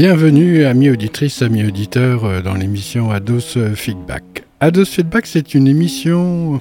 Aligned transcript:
Bienvenue, 0.00 0.64
amis 0.64 0.90
auditrices, 0.90 1.42
amis 1.42 1.66
auditeurs, 1.66 2.24
euh, 2.24 2.40
dans 2.40 2.54
l'émission 2.54 3.10
Ados 3.10 3.58
Feedback. 3.74 4.44
Ados 4.60 4.88
Feedback, 4.88 5.26
c'est 5.26 5.56
une 5.56 5.66
émission 5.66 6.60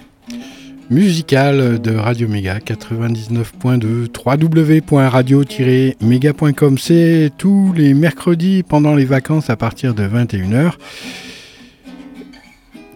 musicale 0.90 1.80
de 1.80 1.94
Radio 1.94 2.28
Méga 2.28 2.58
99.2 2.58 4.08
www.radio-méga.com. 4.26 6.80
C'est 6.80 7.32
tous 7.38 7.74
les 7.74 7.94
mercredis 7.94 8.64
pendant 8.64 8.96
les 8.96 9.06
vacances 9.06 9.52
à 9.52 9.56
partir 9.56 9.94
de 9.94 10.08
21h 10.08 10.72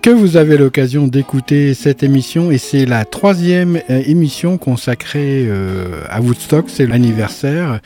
que 0.01 0.09
vous 0.09 0.37
avez 0.37 0.57
l'occasion 0.57 1.05
d'écouter 1.05 1.75
cette 1.75 2.01
émission 2.01 2.49
et 2.49 2.57
c'est 2.57 2.87
la 2.87 3.05
troisième 3.05 3.79
euh, 3.91 4.01
émission 4.07 4.57
consacrée 4.57 5.45
euh, 5.47 6.01
à 6.09 6.19
Woodstock, 6.19 6.67
c'est 6.67 6.87
l'anniversaire. 6.87 7.79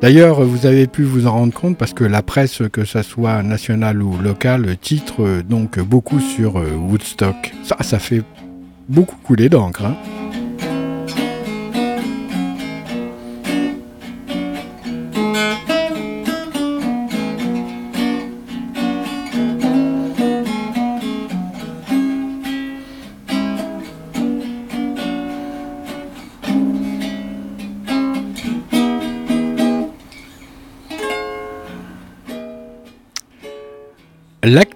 D'ailleurs, 0.00 0.42
vous 0.42 0.64
avez 0.64 0.86
pu 0.86 1.02
vous 1.02 1.26
en 1.26 1.32
rendre 1.32 1.52
compte 1.52 1.76
parce 1.76 1.92
que 1.92 2.04
la 2.04 2.22
presse, 2.22 2.62
que 2.72 2.86
ce 2.86 3.02
soit 3.02 3.42
nationale 3.42 4.02
ou 4.02 4.16
locale, 4.16 4.78
titre 4.80 5.42
donc 5.46 5.78
beaucoup 5.78 6.20
sur 6.20 6.58
euh, 6.58 6.70
Woodstock. 6.74 7.52
Ça, 7.64 7.76
ça 7.82 7.98
fait 7.98 8.22
beaucoup 8.88 9.16
couler 9.22 9.50
d'encre. 9.50 9.84
Hein. 9.84 9.96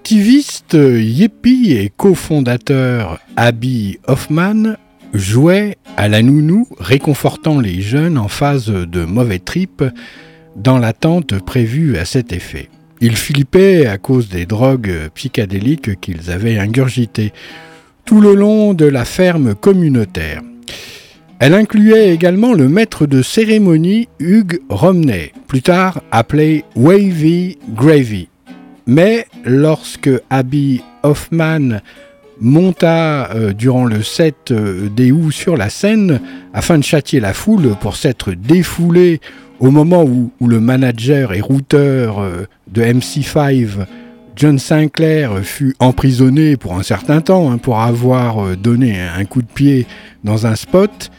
L'activiste 0.05 0.77
Yippie 0.77 1.71
et 1.71 1.89
cofondateur 1.89 3.19
Abby 3.37 3.97
Hoffman 4.05 4.75
jouait 5.15 5.77
à 5.97 6.07
la 6.07 6.21
nounou, 6.21 6.67
réconfortant 6.79 7.59
les 7.59 7.81
jeunes 7.81 8.19
en 8.19 8.27
phase 8.27 8.67
de 8.67 9.03
mauvais 9.03 9.39
trip 9.39 9.83
dans 10.55 10.77
l'attente 10.77 11.39
prévue 11.43 11.97
à 11.97 12.05
cet 12.05 12.33
effet. 12.33 12.69
Ils 13.01 13.17
flippaient 13.17 13.87
à 13.87 13.97
cause 13.97 14.29
des 14.29 14.45
drogues 14.45 15.09
psychédéliques 15.15 15.99
qu'ils 15.99 16.29
avaient 16.29 16.59
ingurgitées 16.59 17.33
tout 18.05 18.21
le 18.21 18.35
long 18.35 18.75
de 18.75 18.85
la 18.85 19.05
ferme 19.05 19.55
communautaire. 19.55 20.43
Elle 21.39 21.55
incluait 21.55 22.13
également 22.13 22.53
le 22.53 22.69
maître 22.69 23.07
de 23.07 23.23
cérémonie 23.23 24.07
Hugh 24.19 24.61
Romney, 24.69 25.31
plus 25.47 25.63
tard 25.63 26.03
appelé 26.11 26.63
Wavy 26.75 27.57
Gravy, 27.73 28.27
mais 28.87 29.27
lorsque 29.43 30.09
Abby 30.29 30.81
Hoffman 31.03 31.79
monta 32.41 33.31
euh, 33.31 33.53
durant 33.53 33.85
le 33.85 34.03
set 34.03 34.51
euh, 34.51 34.89
des 34.89 35.13
sur 35.31 35.55
la 35.57 35.69
scène 35.69 36.19
afin 36.53 36.77
de 36.77 36.83
châtier 36.83 37.19
la 37.19 37.33
foule 37.33 37.75
pour 37.79 37.95
s'être 37.95 38.31
défoulé 38.33 39.21
au 39.59 39.71
moment 39.71 40.03
où, 40.03 40.31
le 40.45 40.59
manager 40.59 41.33
et 41.33 41.39
routeur 41.39 42.19
euh, 42.19 42.45
de 42.67 42.81
MC5, 42.81 43.67
John 44.35 44.59
Sinclair, 44.59 45.39
fut 45.43 45.75
emprisonné 45.79 46.57
pour 46.57 46.75
un 46.75 46.83
certain 46.83 47.21
temps 47.21 47.51
hein, 47.51 47.57
pour 47.57 47.79
avoir 47.79 48.57
donné 48.57 48.99
un 48.99 49.23
coup 49.23 49.41
de 49.41 49.47
pied 49.47 49.87
dans 50.25 50.45
un 50.45 50.55
spot, 50.55 51.09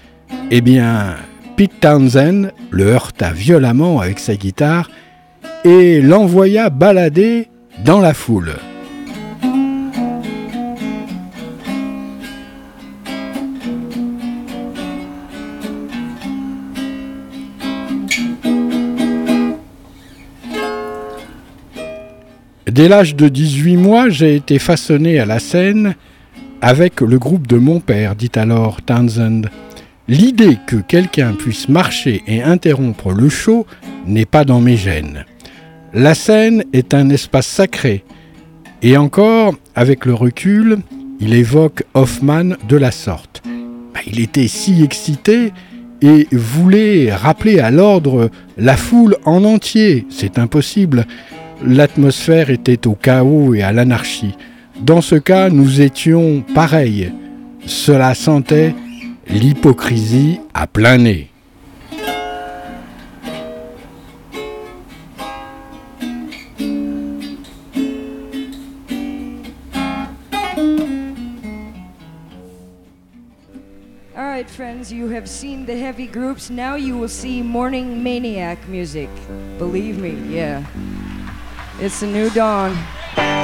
eh 0.51 0.61
bien, 0.61 1.15
Pete 1.57 1.81
Townsend 1.81 2.51
le 2.71 2.85
heurta 2.85 3.33
violemment 3.33 4.01
avec 4.01 4.19
sa 4.19 4.35
guitare 4.35 4.91
et 5.65 6.03
l'envoya 6.03 6.69
balader 6.69 7.49
dans 7.85 8.01
la 8.01 8.15
foule. 8.15 8.55
Dès 22.77 22.89
l'âge 22.89 23.17
de 23.17 23.29
18 23.29 23.77
mois, 23.77 24.11
j'ai 24.11 24.37
été 24.37 24.59
façonné 24.59 25.19
à 25.19 25.25
la 25.25 25.39
scène 25.39 25.95
avec 26.61 27.01
le 27.01 27.19
groupe 27.19 27.47
de 27.47 27.57
mon 27.57 27.81
père, 27.81 28.15
dit 28.15 28.33
alors 28.35 28.83
Townsend. 28.83 29.49
L'idée 30.09 30.59
que 30.67 30.77
quelqu'un 30.77 31.33
puisse 31.33 31.69
marcher 31.69 32.23
et 32.27 32.43
interrompre 32.43 33.13
le 33.13 33.29
show 33.29 33.67
n'est 34.07 34.27
pas 34.27 34.45
dans 34.45 34.61
mes 34.61 34.77
gènes. 34.77 35.25
La 35.99 36.15
scène 36.15 36.63
est 36.75 36.93
un 36.93 37.09
espace 37.09 37.47
sacré. 37.47 38.05
Et 38.83 38.99
encore, 38.99 39.55
avec 39.75 40.05
le 40.05 40.13
recul, 40.13 40.81
il 41.21 41.33
évoque 41.33 41.85
Hoffman 41.95 42.51
de 42.69 42.77
la 42.77 42.91
sorte. 42.91 43.43
Bah, 43.95 44.01
il 44.07 44.21
était 44.21 44.47
si 44.47 44.85
excité 44.85 45.55
et 46.03 46.29
voulait 46.33 47.15
rappeler 47.15 47.61
à 47.61 47.71
l'ordre 47.71 48.29
la 48.59 48.77
foule 48.77 49.17
en 49.25 49.43
entier. 49.45 50.07
C'est 50.11 50.39
impossible. 50.39 51.07
L'atmosphère 51.65 52.51
était 52.51 52.87
au 52.87 52.93
chaos 52.93 53.55
et 53.55 53.63
à 53.63 53.73
l'anarchie. 53.73 54.35
Dans 54.79 55.01
ce 55.01 55.15
cas, 55.15 55.49
nous 55.49 55.81
étions 55.81 56.45
pareils. 56.55 57.11
Cela 57.65 58.15
sentait 58.15 58.75
l'hypocrisie 59.31 60.41
à 60.53 60.67
plein 60.67 60.99
nez. 60.99 61.31
Friends, 74.87 74.93
you 74.93 75.09
have 75.09 75.29
seen 75.29 75.67
the 75.67 75.77
heavy 75.77 76.07
groups. 76.07 76.51
Now 76.51 76.77
you 76.77 76.97
will 76.99 77.09
see 77.09 77.43
morning 77.43 78.03
maniac 78.03 78.69
music. 78.69 79.09
Believe 79.59 79.99
me, 79.99 80.15
yeah. 80.35 80.65
It's 81.81 82.03
a 82.03 82.07
new 82.07 82.31
dawn. 82.31 82.73
Yeah, 83.17 83.43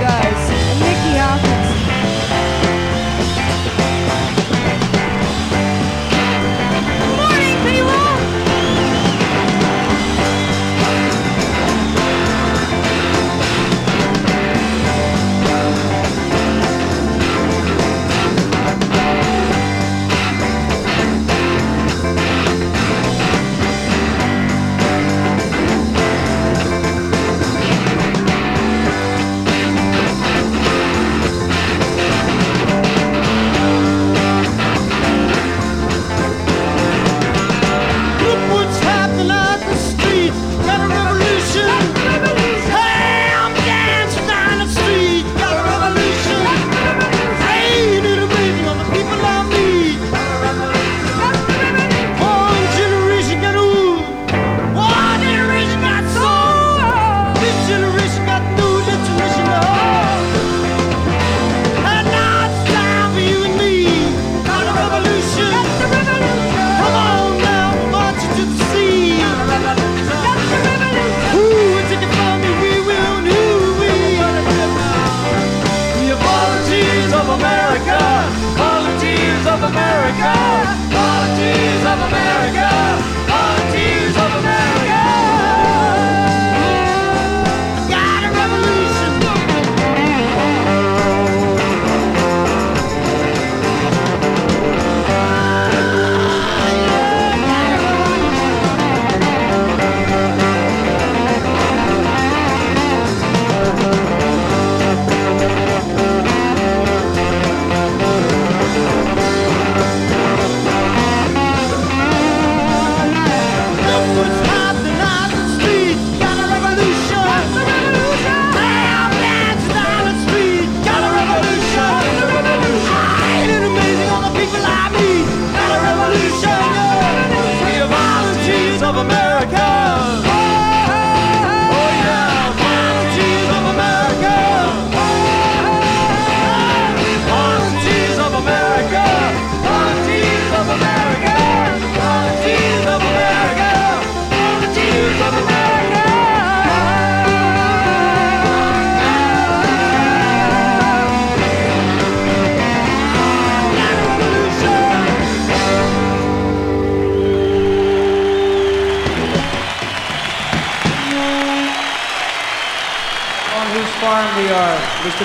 guys. 0.00 0.43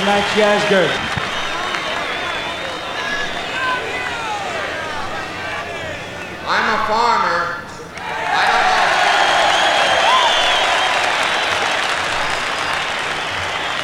Max 0.05 0.25
Yasgurt. 0.31 0.91
I'm 6.47 6.67
a 6.71 6.79
farmer. 6.87 7.59
I 7.99 8.43
don't 8.47 8.65
know. 8.69 8.87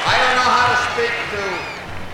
I 0.08 0.16
don't 0.22 0.36
know 0.40 0.50
how 0.56 0.68
to 0.72 0.78
speak 0.96 1.14
to 1.36 1.42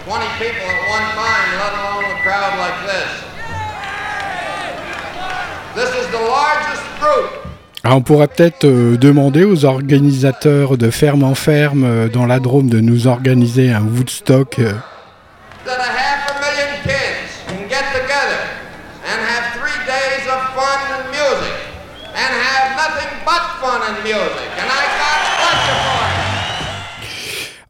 20 0.09 0.25
people 0.41 0.65
at 0.65 0.81
one 0.89 1.07
time, 1.13 1.47
let 1.61 1.73
alone 1.77 2.05
a 2.09 2.17
crowd 2.23 2.57
like 2.57 2.79
this. 2.89 3.11
This 5.75 5.93
is 6.03 6.11
the 6.11 6.19
largest 6.19 6.83
group 6.99 7.40
Alors 7.91 7.99
on 7.99 8.03
pourrait 8.03 8.29
peut-être 8.29 8.63
euh, 8.63 8.95
demander 8.95 9.43
aux 9.43 9.65
organisateurs 9.65 10.77
de 10.77 10.89
ferme 10.89 11.23
en 11.23 11.35
ferme 11.35 11.83
euh, 11.83 12.07
dans 12.07 12.25
la 12.25 12.39
Drôme 12.39 12.69
de 12.69 12.79
nous 12.79 13.07
organiser 13.07 13.69
un 13.69 13.81
Woodstock. 13.81 14.59
euh. 14.59 14.71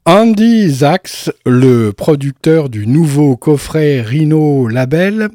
Andy 0.05 0.69
Zax, 0.69 1.31
le 1.47 1.93
producteur 1.93 2.69
du 2.69 2.85
nouveau 2.85 3.37
coffret 3.37 4.01
Rhino 4.01 4.67
Label, 4.67 5.29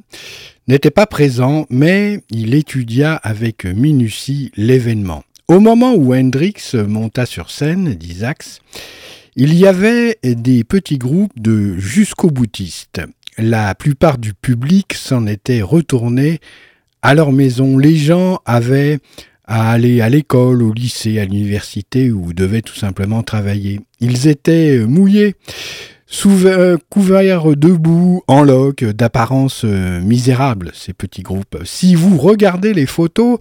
n'était 0.69 0.91
pas 0.91 1.07
présent, 1.07 1.67
mais 1.71 2.21
il 2.31 2.55
étudia 2.55 3.15
avec 3.15 3.65
minutie 3.65 4.51
l'événement. 4.57 5.23
Au 5.49 5.61
moment 5.61 5.95
où 5.95 6.15
Hendrix 6.15 6.73
monta 6.75 7.25
sur 7.25 7.51
scène, 7.51 7.95
dit 7.95 8.15
Zax, 8.15 8.61
il 9.37 9.55
y 9.55 9.67
avait 9.67 10.19
des 10.25 10.65
petits 10.65 10.99
groupes 10.99 11.39
de 11.39 11.77
jusqu'au 11.77 12.31
boutistes. 12.31 13.01
La 13.39 13.75
plupart 13.75 14.19
du 14.19 14.35
public 14.35 14.95
s'en 14.95 15.27
était 15.27 15.63
retourné 15.63 16.41
à 17.03 17.15
leur 17.15 17.33
maison. 17.33 17.79
Les 17.79 17.97
gens 17.97 18.41
avaient 18.45 18.99
à 19.45 19.71
aller 19.71 20.01
à 20.01 20.09
l'école, 20.09 20.63
au 20.63 20.73
lycée, 20.73 21.21
à 21.21 21.25
l'université 21.25 22.11
ou 22.11 22.33
devaient 22.33 22.63
tout 22.63 22.75
simplement 22.75 23.23
travailler. 23.23 23.81
Ils 24.01 24.27
étaient 24.27 24.81
mouillés, 24.81 25.37
sous- 26.07 26.47
euh, 26.47 26.77
couverts 26.91 27.57
de 27.57 27.71
boue, 27.73 28.23
en 28.29 28.43
loques, 28.43 28.85
d'apparence 28.85 29.63
euh, 29.65 30.01
misérable, 30.01 30.71
ces 30.75 30.93
petits 30.93 31.23
groupes. 31.23 31.59
Si 31.65 31.95
vous 31.95 32.17
regardez 32.17 32.73
les 32.75 32.87
photos, 32.87 33.39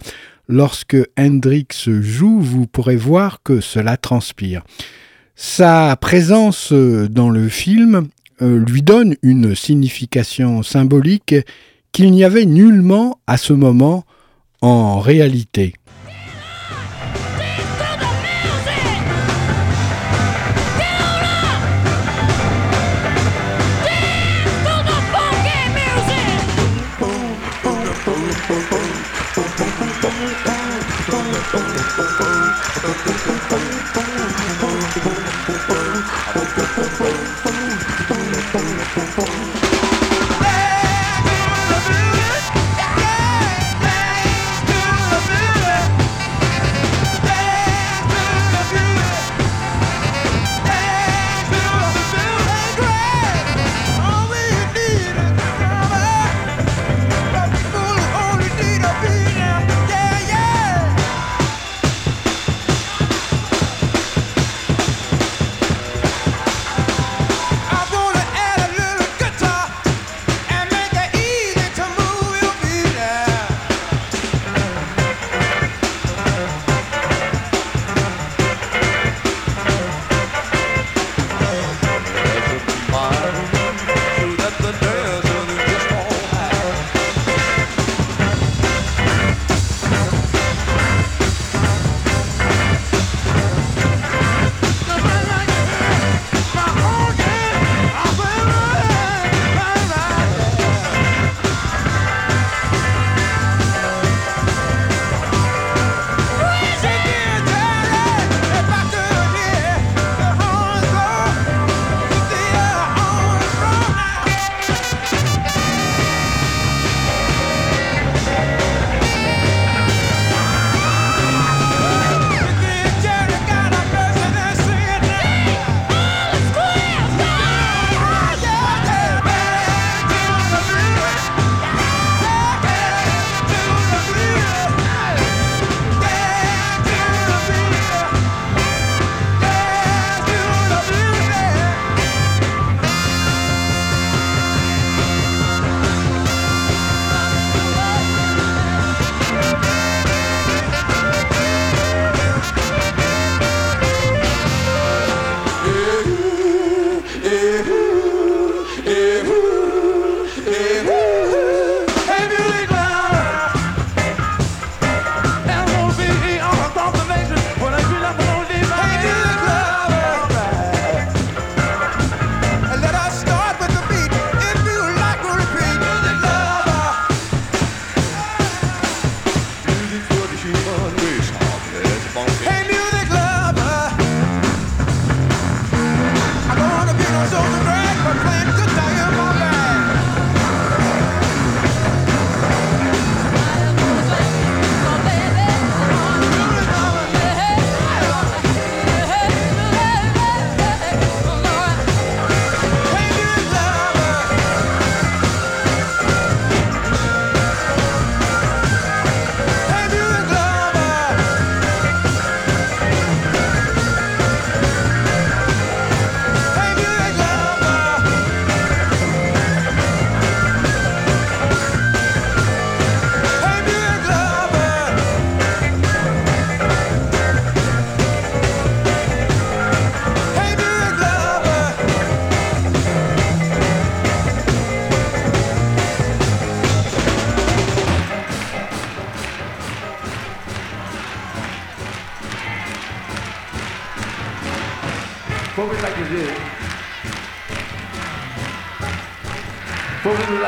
lorsque 0.48 0.96
Hendrix 1.18 1.66
joue, 1.86 2.40
vous 2.40 2.66
pourrez 2.66 2.96
voir 2.96 3.40
que 3.44 3.60
cela 3.60 3.96
transpire. 3.96 4.62
Sa 5.34 5.96
présence 6.00 6.72
euh, 6.72 7.08
dans 7.08 7.30
le 7.30 7.48
film 7.48 8.08
lui 8.40 8.82
donne 8.82 9.14
une 9.22 9.54
signification 9.54 10.62
symbolique 10.62 11.34
qu'il 11.92 12.10
n'y 12.10 12.22
avait 12.22 12.44
nullement 12.44 13.18
à 13.26 13.38
ce 13.38 13.54
moment 13.54 14.04
en 14.60 15.00
réalité. 15.00 15.72
Thank 31.52 31.76
you. 39.40 39.45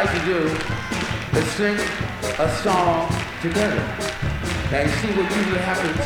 Like 0.05 0.15
to 0.15 0.25
do 0.27 0.39
is 1.39 1.47
sing 1.59 1.77
a 2.39 2.49
song 2.63 3.11
together. 3.43 3.83
Now 4.71 4.83
you 4.87 4.93
see 5.03 5.11
what 5.19 5.27
usually 5.27 5.59
happens 5.59 5.99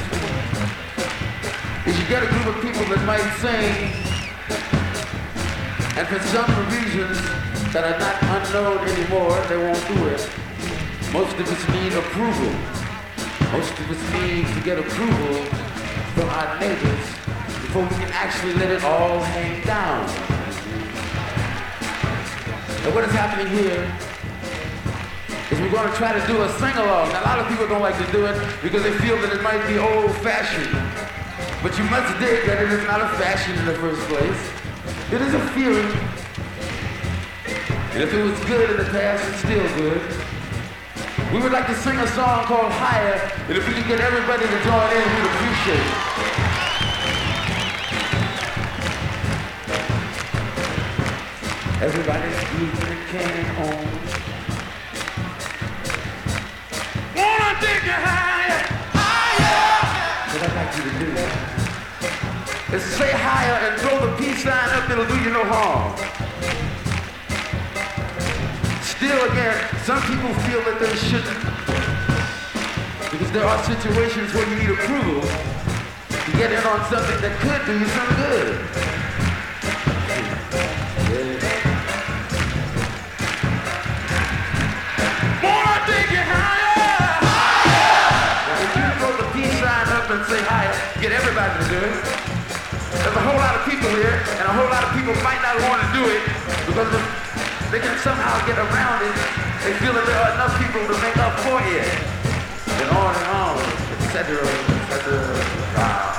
is 1.87 2.01
you 2.01 2.07
get 2.09 2.23
a 2.23 2.27
group 2.27 2.47
of 2.47 2.63
people 2.63 2.87
that 2.89 3.05
might 3.05 3.29
sing 3.45 3.93
and 5.99 6.09
for 6.09 6.21
some 6.33 6.49
reasons 6.73 7.21
that 7.75 7.85
are 7.85 7.99
not 8.01 8.17
unknown 8.33 8.79
anymore, 8.89 9.37
they 9.51 9.59
won't 9.59 9.87
do 9.87 10.09
it. 10.09 10.25
Most 11.13 11.37
of 11.37 11.53
us 11.53 11.63
need 11.77 11.93
approval. 11.93 12.53
Most 13.53 13.77
of 13.77 13.91
us 13.93 14.03
need 14.17 14.47
to 14.55 14.61
get 14.65 14.79
approval 14.79 15.45
from 16.17 16.31
our 16.31 16.59
neighbors 16.59 17.05
before 17.61 17.83
we 17.83 17.97
can 18.01 18.13
actually 18.13 18.55
let 18.55 18.71
it 18.71 18.83
all 18.85 19.21
hang 19.21 19.63
down. 19.67 20.32
And 22.83 22.95
what 22.97 23.05
is 23.05 23.13
happening 23.13 23.47
here 23.47 23.87
is 25.51 25.61
we're 25.61 25.71
going 25.71 25.89
to 25.89 25.97
try 25.97 26.19
to 26.19 26.27
do 26.27 26.43
a 26.43 26.49
sing-along. 26.59 27.15
Now, 27.15 27.23
a 27.23 27.27
lot 27.31 27.39
of 27.39 27.47
people 27.47 27.69
don't 27.69 27.81
like 27.81 27.97
to 28.05 28.11
do 28.11 28.27
it 28.27 28.35
because 28.61 28.83
they 28.83 28.91
feel 28.99 29.15
that 29.23 29.33
it 29.33 29.41
might 29.41 29.63
be 29.71 29.79
old-fashioned. 29.79 30.75
But 31.63 31.79
you 31.79 31.85
must 31.87 32.11
dig 32.19 32.45
that 32.51 32.59
it 32.59 32.73
is 32.75 32.83
not 32.91 33.01
a 33.01 33.09
fashion 33.23 33.55
in 33.55 33.67
the 33.67 33.79
first 33.79 34.03
place. 34.11 34.41
It 35.15 35.23
is 35.23 35.33
a 35.33 35.43
feeling. 35.55 35.95
And 37.95 38.03
if 38.03 38.13
it 38.13 38.23
was 38.25 38.35
good 38.51 38.71
in 38.71 38.77
the 38.83 38.91
past, 38.91 39.23
it's 39.31 39.39
still 39.47 39.69
good. 39.79 40.03
We 41.33 41.39
would 41.39 41.53
like 41.53 41.69
to 41.69 41.77
sing 41.87 41.97
a 41.97 42.09
song 42.19 42.45
called 42.51 42.73
Higher, 42.73 43.31
and 43.47 43.57
if 43.57 43.63
we 43.69 43.75
could 43.75 43.87
get 43.87 44.01
everybody 44.01 44.43
to 44.43 44.59
join 44.67 44.91
in, 44.91 45.07
we'd 45.07 45.31
appreciate 45.31 45.87
it. 45.87 46.12
Everybody's 51.83 52.39
keeping 52.39 52.95
a 52.95 53.07
can 53.11 53.45
on. 53.59 53.83
Wanna 57.19 57.59
you 57.59 57.97
higher, 58.07 58.63
higher. 58.95 60.31
What 60.31 60.43
I'd 60.47 60.55
like 60.63 60.73
you 60.79 60.85
to 60.87 60.95
do 61.03 61.11
is 62.77 62.85
say 62.85 63.11
higher 63.11 63.67
and 63.67 63.81
throw 63.81 63.99
the 63.99 64.15
peace 64.17 64.45
sign 64.45 64.71
up. 64.79 64.89
It'll 64.91 65.07
do 65.07 65.19
you 65.27 65.31
no 65.35 65.43
harm. 65.43 65.99
Still, 68.81 69.19
again, 69.33 69.59
some 69.83 70.01
people 70.03 70.33
feel 70.47 70.63
that 70.63 70.79
they 70.79 70.95
shouldn't. 70.95 71.43
Because 73.11 73.33
there 73.33 73.45
are 73.45 73.59
situations 73.65 74.33
where 74.33 74.49
you 74.49 74.55
need 74.55 74.71
approval 74.71 75.21
to 75.21 76.31
get 76.39 76.53
in 76.53 76.63
on 76.63 76.79
something 76.87 77.21
that 77.27 77.35
could 77.43 77.67
do 77.67 77.77
you 77.77 77.87
some 77.87 78.15
good. 78.23 78.82
There's 92.03 93.17
a 93.17 93.25
whole 93.25 93.39
lot 93.39 93.55
of 93.59 93.63
people 93.67 93.91
here, 93.95 94.19
and 94.39 94.45
a 94.47 94.55
whole 94.55 94.71
lot 94.71 94.85
of 94.85 94.91
people 94.95 95.15
might 95.27 95.43
not 95.43 95.57
want 95.67 95.83
to 95.83 95.89
do 95.95 96.03
it 96.07 96.23
because 96.67 96.91
they 97.71 97.81
can 97.81 97.97
somehow 97.99 98.37
get 98.47 98.59
around 98.59 99.01
it. 99.03 99.17
They 99.65 99.75
feel 99.81 99.95
that 99.95 100.05
there 100.07 100.21
are 100.21 100.33
enough 100.35 100.55
people 100.59 100.83
to 100.87 100.97
make 101.01 101.17
up 101.19 101.35
for 101.41 101.59
it. 101.63 101.87
And 102.83 102.89
on 102.93 103.15
and 103.15 103.29
on, 103.33 103.59
etc., 104.05 104.43
etc. 104.43 105.23
Wow. 105.79 106.19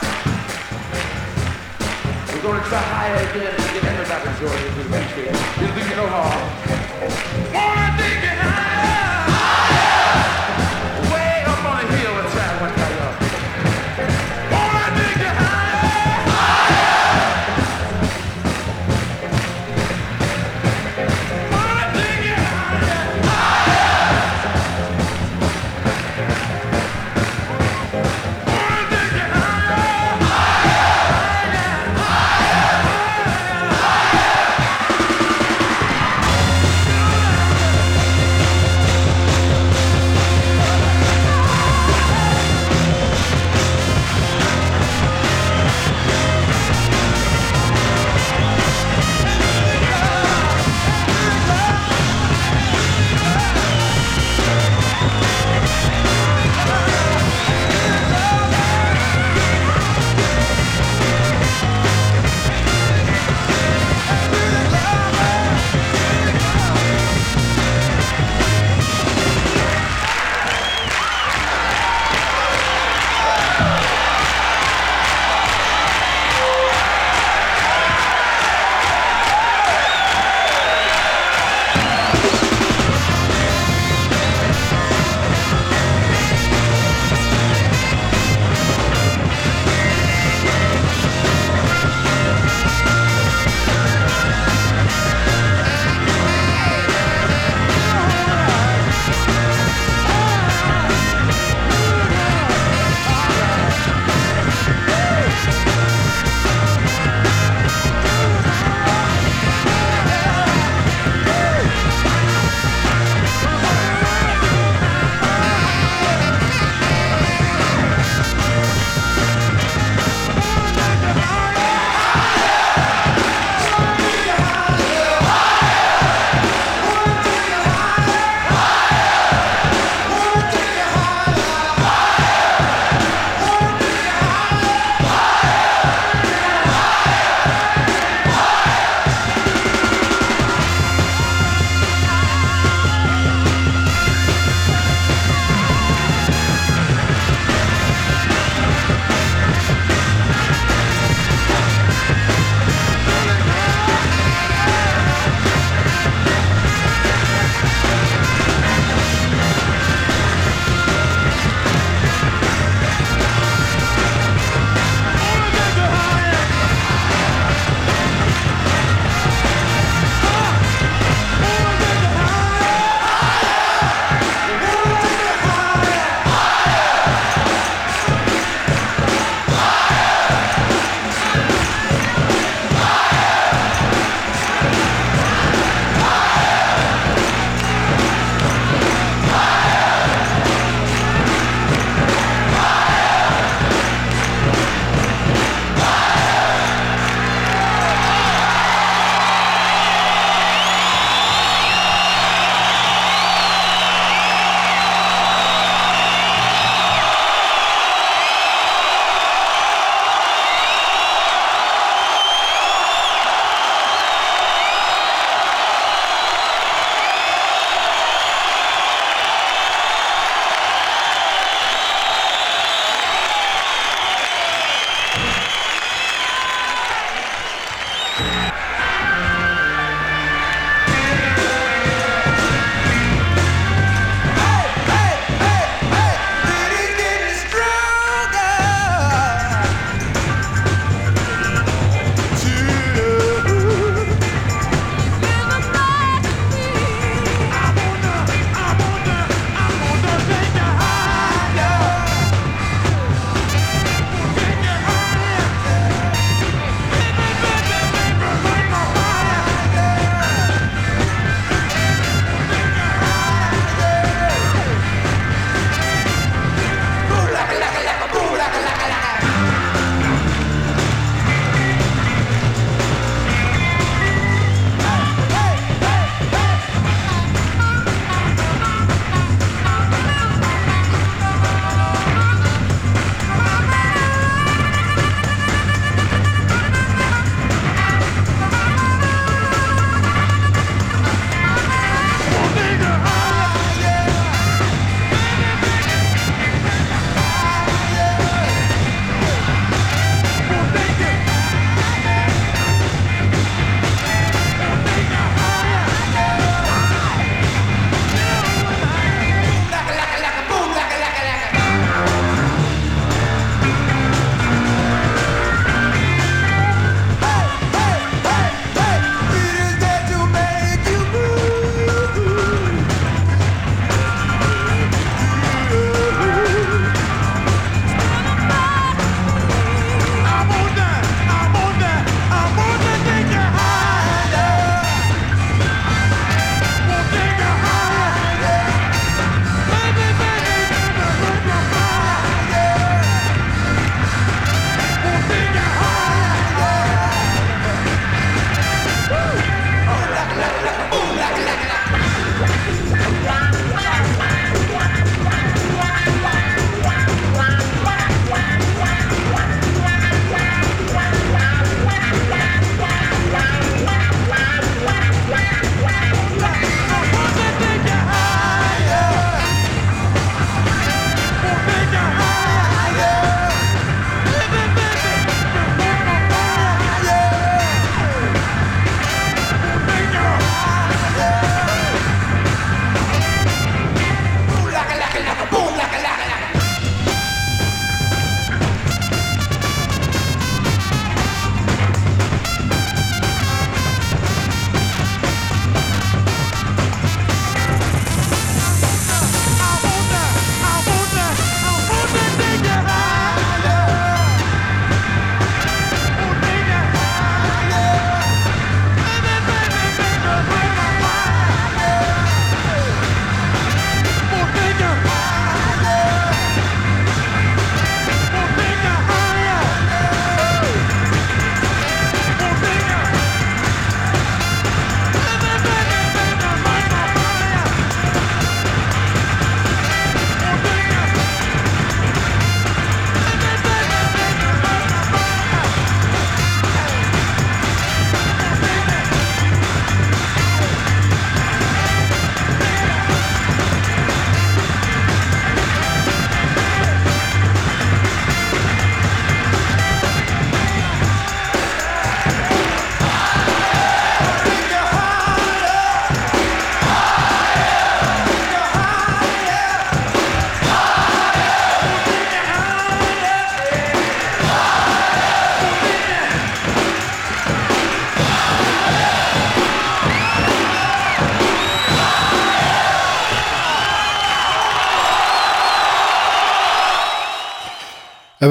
We're 2.31 2.41
going 2.41 2.59
to 2.61 2.67
try 2.67 2.81
higher 2.81 3.19
again 3.31 3.53
to 3.53 3.67
get 3.75 3.83
everybody 3.83 4.23
to 4.27 4.33
join 4.39 4.59
in 4.59 4.73
the 4.79 4.85
country. 4.91 5.27
It'll 5.29 5.75
do 5.75 5.81
you 5.83 5.95
no 5.95 6.07
harm. 6.07 6.41
Wanna 7.53 7.95
take 7.99 8.32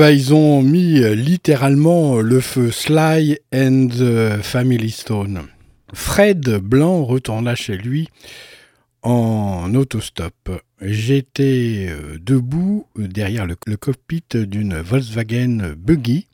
bah, 0.02 0.10
ils 0.10 0.34
ont 0.34 0.62
mis 0.62 0.98
euh, 0.98 1.14
littéralement 1.14 2.20
le 2.20 2.40
feu 2.40 2.72
Sly 2.72 3.38
and 3.54 3.90
Family 4.42 4.90
Stone. 4.90 5.42
Fred 5.94 6.56
Blanc 6.58 7.04
retourna 7.04 7.54
chez 7.54 7.76
lui 7.76 8.08
en 9.02 9.72
autostop. 9.76 10.50
J'étais 10.80 11.86
euh, 11.88 12.18
debout 12.20 12.88
derrière 12.96 13.46
le, 13.46 13.54
cockpit 13.76 14.24
d'une 14.34 14.74
Volkswagen 14.74 15.74
Buggy, 15.76 16.26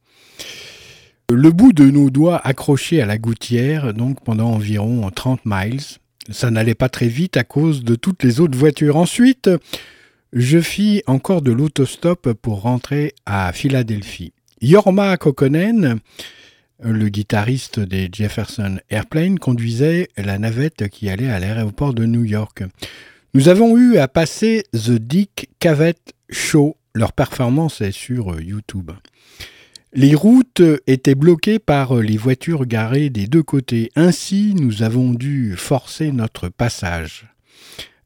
le 1.28 1.50
bout 1.50 1.74
de 1.74 1.90
nos 1.90 2.08
doigts 2.08 2.40
accroché 2.42 3.02
à 3.02 3.06
la 3.06 3.18
gouttière, 3.18 3.92
donc 3.92 4.24
pendant 4.24 4.48
environ 4.48 5.10
30 5.10 5.40
miles. 5.44 5.82
Ça 6.30 6.50
n'allait 6.50 6.74
pas 6.74 6.88
très 6.88 7.08
vite 7.08 7.36
à 7.36 7.44
cause 7.44 7.84
de 7.84 7.96
toutes 7.96 8.22
les 8.22 8.40
autres 8.40 8.56
voitures. 8.56 8.96
Ensuite, 8.96 9.50
je 10.32 10.60
fis 10.60 11.02
encore 11.06 11.42
de 11.42 11.52
l'autostop 11.52 12.32
pour 12.32 12.62
rentrer 12.62 13.14
à 13.26 13.52
Philadelphie. 13.52 14.32
Yorma 14.60 15.16
Kokonen, 15.16 16.00
le 16.80 17.08
guitariste 17.08 17.80
des 17.80 18.08
Jefferson 18.12 18.78
Airplane, 18.90 19.38
conduisait 19.38 20.08
la 20.16 20.38
navette 20.38 20.88
qui 20.88 21.08
allait 21.08 21.30
à 21.30 21.38
l'aéroport 21.38 21.94
de 21.94 22.04
New 22.04 22.24
York. 22.24 22.62
Nous 23.34 23.48
avons 23.48 23.76
eu 23.76 23.98
à 23.98 24.08
passer 24.08 24.64
The 24.72 24.92
Dick 24.92 25.50
Cavett 25.60 26.14
Show. 26.30 26.76
Leur 26.94 27.12
performance 27.12 27.80
est 27.80 27.92
sur 27.92 28.40
YouTube. 28.40 28.90
Les 29.94 30.14
routes 30.14 30.62
étaient 30.86 31.14
bloquées 31.14 31.58
par 31.58 31.96
les 31.96 32.16
voitures 32.16 32.66
garées 32.66 33.10
des 33.10 33.26
deux 33.26 33.42
côtés. 33.42 33.90
Ainsi, 33.96 34.54
nous 34.54 34.82
avons 34.82 35.12
dû 35.12 35.54
forcer 35.56 36.12
notre 36.12 36.48
passage. 36.48 37.26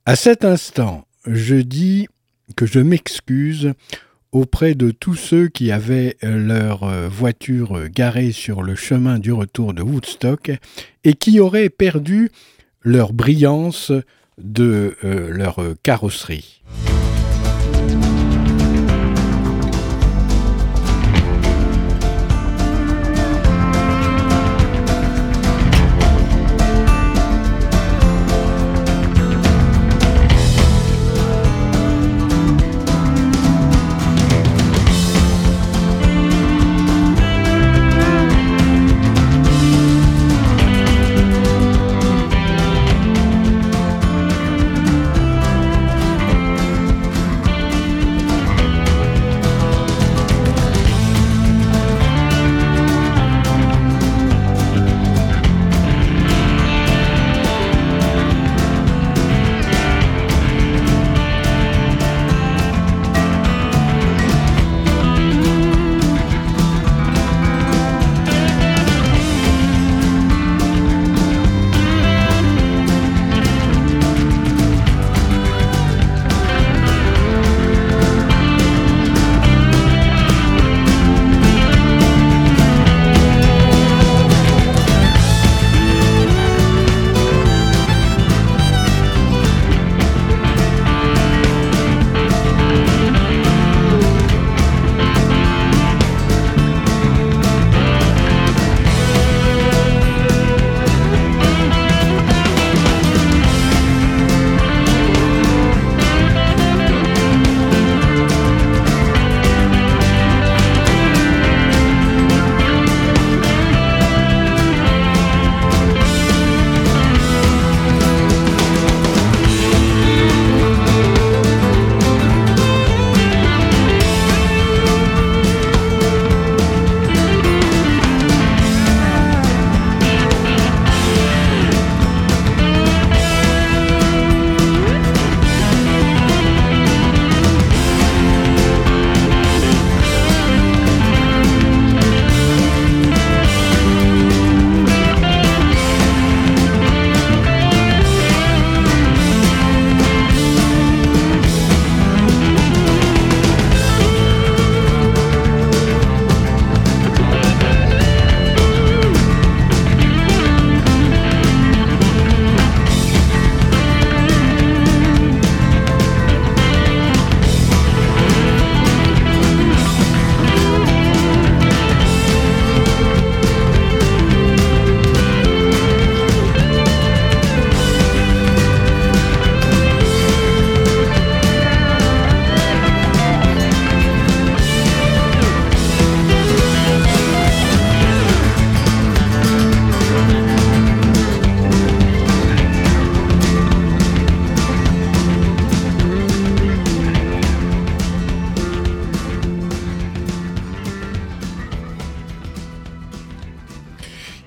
À 0.07 0.17
cet 0.17 0.45
instant, 0.45 1.07
je 1.27 1.57
dis 1.57 2.09
que 2.57 2.67
je 2.67 2.81
m'excuse 2.81 3.73
auprès 4.33 4.75
de 4.75 4.91
tous 4.91 5.15
ceux 5.15 5.49
qui 5.49 5.71
avaient 5.71 6.17
leur 6.23 7.09
voiture 7.09 7.89
garée 7.89 8.33
sur 8.33 8.63
le 8.63 8.75
chemin 8.75 9.19
du 9.19 9.33
retour 9.33 9.75
de 9.75 9.83
Woodstock 9.83 10.53
et 11.05 11.15
qui 11.15 11.39
auraient 11.39 11.69
perdu 11.69 12.31
leur 12.83 13.13
brillance 13.13 13.93
de 14.39 14.97
euh, 15.05 15.29
leur 15.31 15.61
carrosserie. 15.83 16.63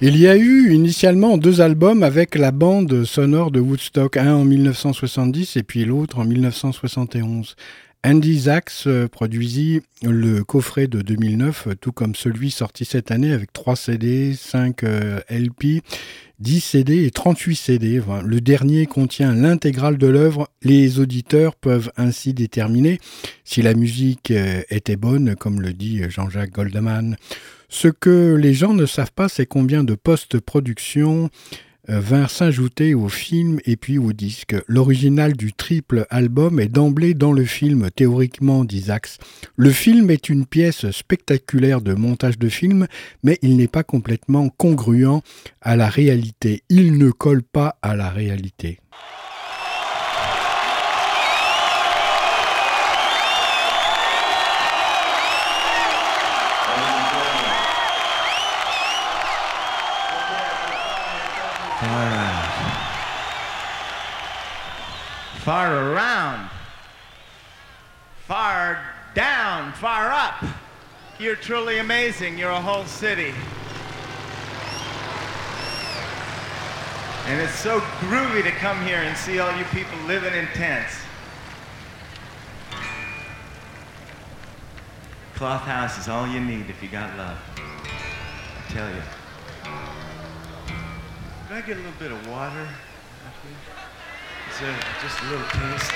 Il 0.07 0.19
y 0.19 0.27
a 0.27 0.37
eu 0.37 0.71
initialement 0.71 1.35
deux 1.35 1.61
albums 1.61 2.03
avec 2.03 2.35
la 2.35 2.51
bande 2.51 3.05
sonore 3.05 3.49
de 3.49 3.59
Woodstock, 3.59 4.17
un 4.17 4.35
en 4.35 4.45
1970 4.45 5.57
et 5.57 5.63
puis 5.63 5.83
l'autre 5.83 6.19
en 6.19 6.25
1971. 6.25 7.55
Andy 8.05 8.41
Zax 8.41 8.85
euh, 8.85 9.07
produisit 9.07 9.81
le 10.03 10.43
coffret 10.43 10.85
de 10.85 11.01
2009, 11.01 11.69
tout 11.81 11.91
comme 11.91 12.13
celui 12.13 12.51
sorti 12.51 12.85
cette 12.85 13.09
année 13.09 13.33
avec 13.33 13.51
3 13.51 13.75
CD, 13.75 14.35
5 14.35 14.83
LP, 15.27 15.81
10 16.37 16.59
CD 16.59 17.05
et 17.05 17.09
38 17.09 17.55
CD. 17.55 17.99
Le 18.23 18.41
dernier 18.41 18.85
contient 18.85 19.33
l'intégrale 19.33 19.97
de 19.97 20.05
l'œuvre. 20.05 20.49
Les 20.61 20.99
auditeurs 20.99 21.55
peuvent 21.55 21.91
ainsi 21.97 22.35
déterminer 22.35 22.99
si 23.43 23.63
la 23.63 23.73
musique 23.73 24.29
euh, 24.29 24.61
était 24.69 24.97
bonne, 24.97 25.35
comme 25.35 25.61
le 25.61 25.73
dit 25.73 26.03
Jean-Jacques 26.09 26.51
Goldman. 26.51 27.17
Ce 27.77 27.89
que 27.89 28.35
les 28.35 28.53
gens 28.53 28.73
ne 28.73 28.85
savent 28.85 29.11
pas, 29.11 29.27
c'est 29.27 29.45
combien 29.45 29.83
de 29.83 29.95
post-production 29.95 31.29
euh, 31.89 31.99
vinrent 31.99 32.31
s'ajouter 32.31 32.93
au 32.93 33.09
film 33.09 33.59
et 33.65 33.75
puis 33.75 33.97
au 33.97 34.13
disque. 34.13 34.55
L'original 34.69 35.33
du 35.33 35.51
triple 35.51 36.07
album 36.09 36.61
est 36.61 36.69
d'emblée 36.69 37.13
dans 37.13 37.33
le 37.33 37.43
film, 37.43 37.89
théoriquement 37.93 38.63
d'Isaacs. 38.63 39.17
Le 39.57 39.71
film 39.71 40.09
est 40.09 40.29
une 40.29 40.45
pièce 40.45 40.89
spectaculaire 40.91 41.81
de 41.81 41.93
montage 41.93 42.39
de 42.39 42.47
film, 42.47 42.87
mais 43.23 43.39
il 43.41 43.57
n'est 43.57 43.67
pas 43.67 43.83
complètement 43.83 44.47
congruent 44.47 45.19
à 45.59 45.75
la 45.75 45.89
réalité. 45.89 46.63
Il 46.69 46.97
ne 46.97 47.11
colle 47.11 47.43
pas 47.43 47.77
à 47.81 47.97
la 47.97 48.09
réalité. 48.09 48.79
Far 65.45 65.91
around. 65.91 66.49
Far 68.25 68.83
down. 69.13 69.73
Far 69.73 70.09
up. 70.09 70.43
You're 71.19 71.35
truly 71.35 71.77
amazing. 71.77 72.35
You're 72.35 72.49
a 72.49 72.59
whole 72.59 72.83
city. 72.85 73.31
And 77.27 77.39
it's 77.39 77.53
so 77.59 77.79
groovy 77.79 78.41
to 78.41 78.49
come 78.53 78.83
here 78.87 78.97
and 78.97 79.15
see 79.15 79.37
all 79.37 79.55
you 79.55 79.65
people 79.65 79.95
living 80.07 80.33
in 80.33 80.47
tents. 80.47 80.95
Cloth 85.35 85.61
house 85.61 85.99
is 85.99 86.07
all 86.07 86.27
you 86.27 86.39
need 86.39 86.71
if 86.71 86.81
you 86.81 86.89
got 86.89 87.15
love. 87.19 87.37
I 87.55 88.71
tell 88.73 88.89
you. 88.89 89.01
Can 91.47 91.57
I 91.57 91.61
get 91.61 91.77
a 91.77 91.81
little 91.81 91.99
bit 91.99 92.11
of 92.11 92.27
water? 92.27 92.67
There 94.59 94.79
just 95.01 95.21
a 95.21 95.25
little 95.25 95.45
taste? 95.47 95.91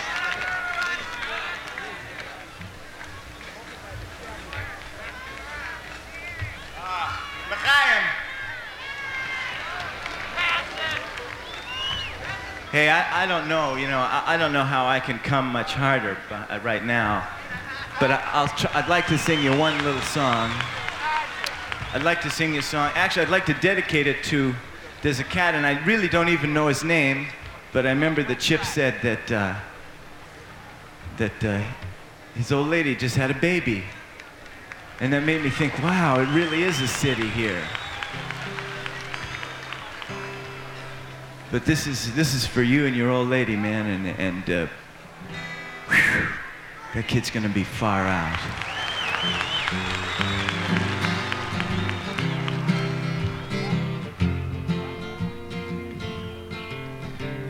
Ah, 6.78 7.30
Hey, 12.72 12.90
I, 12.90 13.24
I 13.24 13.26
don't 13.26 13.48
know, 13.48 13.76
you 13.76 13.88
know, 13.88 13.98
I, 13.98 14.24
I 14.28 14.38
don't 14.38 14.52
know 14.52 14.64
how 14.64 14.86
I 14.86 15.00
can 15.00 15.20
come 15.20 15.48
much 15.48 15.74
harder 15.74 16.18
uh, 16.30 16.60
right 16.62 16.84
now, 16.84 17.26
but 18.00 18.12
I, 18.12 18.22
I'll 18.34 18.48
try, 18.50 18.70
I'd 18.74 18.90
like 18.90 19.08
to 19.08 19.18
sing 19.18 19.42
you 19.42 19.58
one 19.58 19.82
little 19.86 20.02
song. 20.02 20.52
I'd 21.94 22.04
like 22.04 22.22
to 22.22 22.30
sing 22.30 22.54
you 22.54 22.60
a 22.60 22.64
song. 22.64 22.92
Actually, 22.94 23.28
I'd 23.28 23.32
like 23.32 23.46
to 23.46 23.54
dedicate 23.56 24.06
it 24.06 24.24
to 24.26 24.54
there's 25.02 25.20
a 25.20 25.24
cat, 25.24 25.56
and 25.56 25.66
I 25.66 25.84
really 25.86 26.10
don't 26.10 26.30
even 26.30 26.54
know 26.54 26.68
his 26.68 26.84
name, 26.84 27.28
but 27.72 27.86
I 27.86 27.90
remember 27.90 28.24
the 28.24 28.36
Chip 28.36 28.64
said 28.64 28.96
that 29.02 29.32
uh, 29.32 29.56
that 31.18 31.44
uh, 31.44 31.62
his 32.36 32.52
old 32.52 32.68
lady 32.68 32.96
just 32.96 33.16
had 33.16 33.30
a 33.30 33.40
baby, 33.40 33.84
and 35.00 35.14
that 35.14 35.24
made 35.24 35.44
me 35.44 35.50
think, 35.50 35.78
wow, 35.84 36.20
it 36.20 36.28
really 36.30 36.64
is 36.64 36.82
a 36.82 36.88
city 36.88 37.28
here. 37.30 37.62
But 41.52 41.66
this 41.66 41.88
is 41.88 42.14
this 42.16 42.34
is 42.34 42.46
for 42.46 42.62
you 42.62 42.86
and 42.86 42.96
your 42.96 43.10
old 43.10 43.30
lady, 43.30 43.56
man, 43.56 43.86
and 43.88 44.20
and 44.20 44.50
uh, 44.50 44.68
whew, 45.90 46.28
that 46.94 47.08
kid's 47.08 47.30
gonna 47.30 47.50
be 47.50 47.64
far 47.64 48.06
out. 48.06 48.40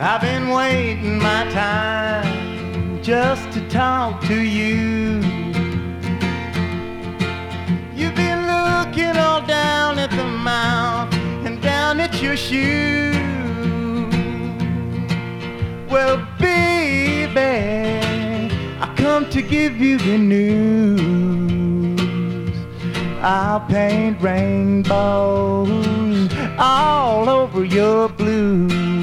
I've 0.01 0.21
been 0.21 0.47
waiting 0.47 1.17
my 1.17 1.43
time 1.51 3.03
just 3.03 3.51
to 3.51 3.67
talk 3.67 4.21
to 4.27 4.33
you. 4.33 5.19
You've 7.93 8.15
been 8.15 8.47
looking 8.47 9.17
all 9.17 9.45
down 9.45 9.99
at 9.99 10.09
the 10.11 10.23
mouth 10.23 11.13
and 11.45 11.61
down 11.61 11.99
at 11.99 12.21
your 12.21 12.37
shoe. 12.37 13.11
Well, 15.89 16.25
baby, 16.39 17.35
I 18.79 18.93
come 18.95 19.29
to 19.31 19.41
give 19.41 19.81
you 19.81 19.97
the 19.97 20.17
news. 20.17 21.99
I'll 23.21 23.59
paint 23.67 24.21
rainbows 24.21 24.87
all 26.57 27.27
over 27.27 27.65
your 27.65 28.07
blues. 28.07 28.98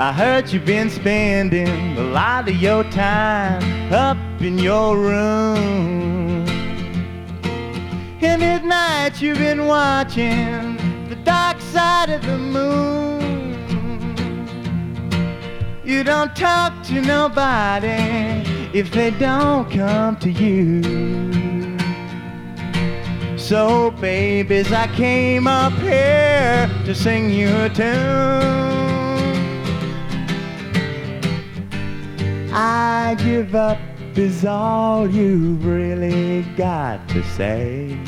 I 0.00 0.12
heard 0.12 0.52
you've 0.52 0.64
been 0.64 0.90
spending 0.90 1.98
a 1.98 2.04
lot 2.04 2.48
of 2.48 2.54
your 2.54 2.84
time 2.84 3.92
up 3.92 4.16
in 4.40 4.56
your 4.56 4.96
room. 4.96 6.46
And 8.22 8.40
at 8.44 8.64
night 8.64 9.20
you've 9.20 9.38
been 9.38 9.66
watching 9.66 10.76
the 11.08 11.16
dark 11.24 11.60
side 11.60 12.10
of 12.10 12.22
the 12.24 12.38
moon. 12.38 13.18
You 15.82 16.04
don't 16.04 16.36
talk 16.36 16.80
to 16.84 17.00
nobody 17.00 18.44
if 18.72 18.92
they 18.92 19.10
don't 19.10 19.68
come 19.68 20.16
to 20.18 20.30
you. 20.30 21.76
So, 23.36 23.90
babies, 24.00 24.70
I 24.70 24.86
came 24.94 25.48
up 25.48 25.72
here 25.72 26.70
to 26.84 26.94
sing 26.94 27.30
you 27.30 27.48
a 27.48 27.68
tune. 27.68 28.87
I 32.52 33.16
give 33.18 33.54
up 33.54 33.78
is 34.16 34.44
all 34.44 35.08
you've 35.08 35.64
really 35.64 36.42
got 36.56 37.08
to 37.10 37.22
say. 37.22 37.98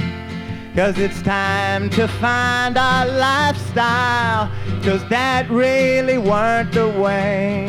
Cause 0.74 0.98
it's 0.98 1.20
time 1.22 1.90
to 1.90 2.09
find 2.09 2.79
our 2.79 3.07
lifestyle, 3.07 4.50
cause 4.83 5.07
that 5.09 5.50
really 5.50 6.16
weren't 6.16 6.72
the 6.72 6.88
way. 6.88 7.66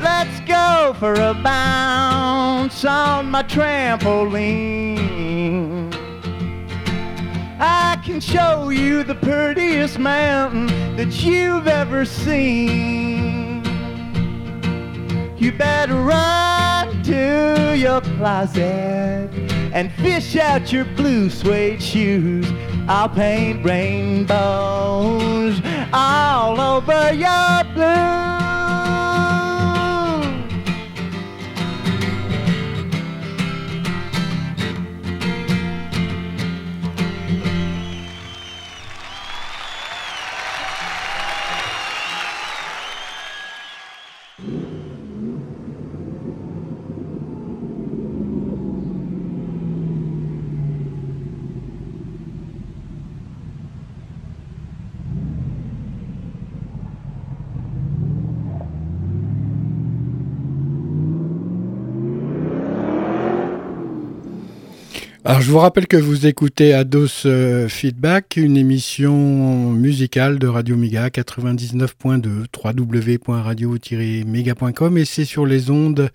Let's 0.00 0.40
go 0.40 0.94
for 0.98 1.14
a 1.14 1.34
bounce 1.34 2.84
on 2.84 3.30
my 3.30 3.42
trampoline. 3.42 5.08
I 7.58 8.00
can 8.04 8.20
show 8.20 8.68
you 8.68 9.02
the 9.02 9.16
prettiest 9.16 9.98
mountain 9.98 10.68
that 10.96 11.24
you've 11.24 11.66
ever 11.66 12.04
seen. 12.04 13.17
You 15.38 15.52
better 15.52 15.94
run 15.94 17.00
to 17.04 17.76
your 17.78 18.00
closet 18.00 19.30
and 19.72 19.92
fish 19.92 20.34
out 20.34 20.72
your 20.72 20.84
blue 20.84 21.30
suede 21.30 21.80
shoes. 21.80 22.44
I'll 22.88 23.08
paint 23.08 23.64
rainbows 23.64 25.60
all 25.92 26.60
over 26.60 27.12
your 27.12 27.64
blue. 27.72 28.37
Alors 65.28 65.40
je 65.42 65.50
vous 65.50 65.58
rappelle 65.58 65.86
que 65.86 65.98
vous 65.98 66.26
écoutez 66.26 66.72
Ados 66.72 67.24
euh, 67.26 67.68
Feedback, 67.68 68.38
une 68.38 68.56
émission 68.56 69.72
musicale 69.72 70.38
de 70.38 70.46
Radio 70.46 70.74
Méga 70.74 71.08
99.2 71.08 72.46
www.radio-méga.com 72.64 74.96
et 74.96 75.04
c'est 75.04 75.26
sur 75.26 75.44
les 75.44 75.70
ondes 75.70 76.08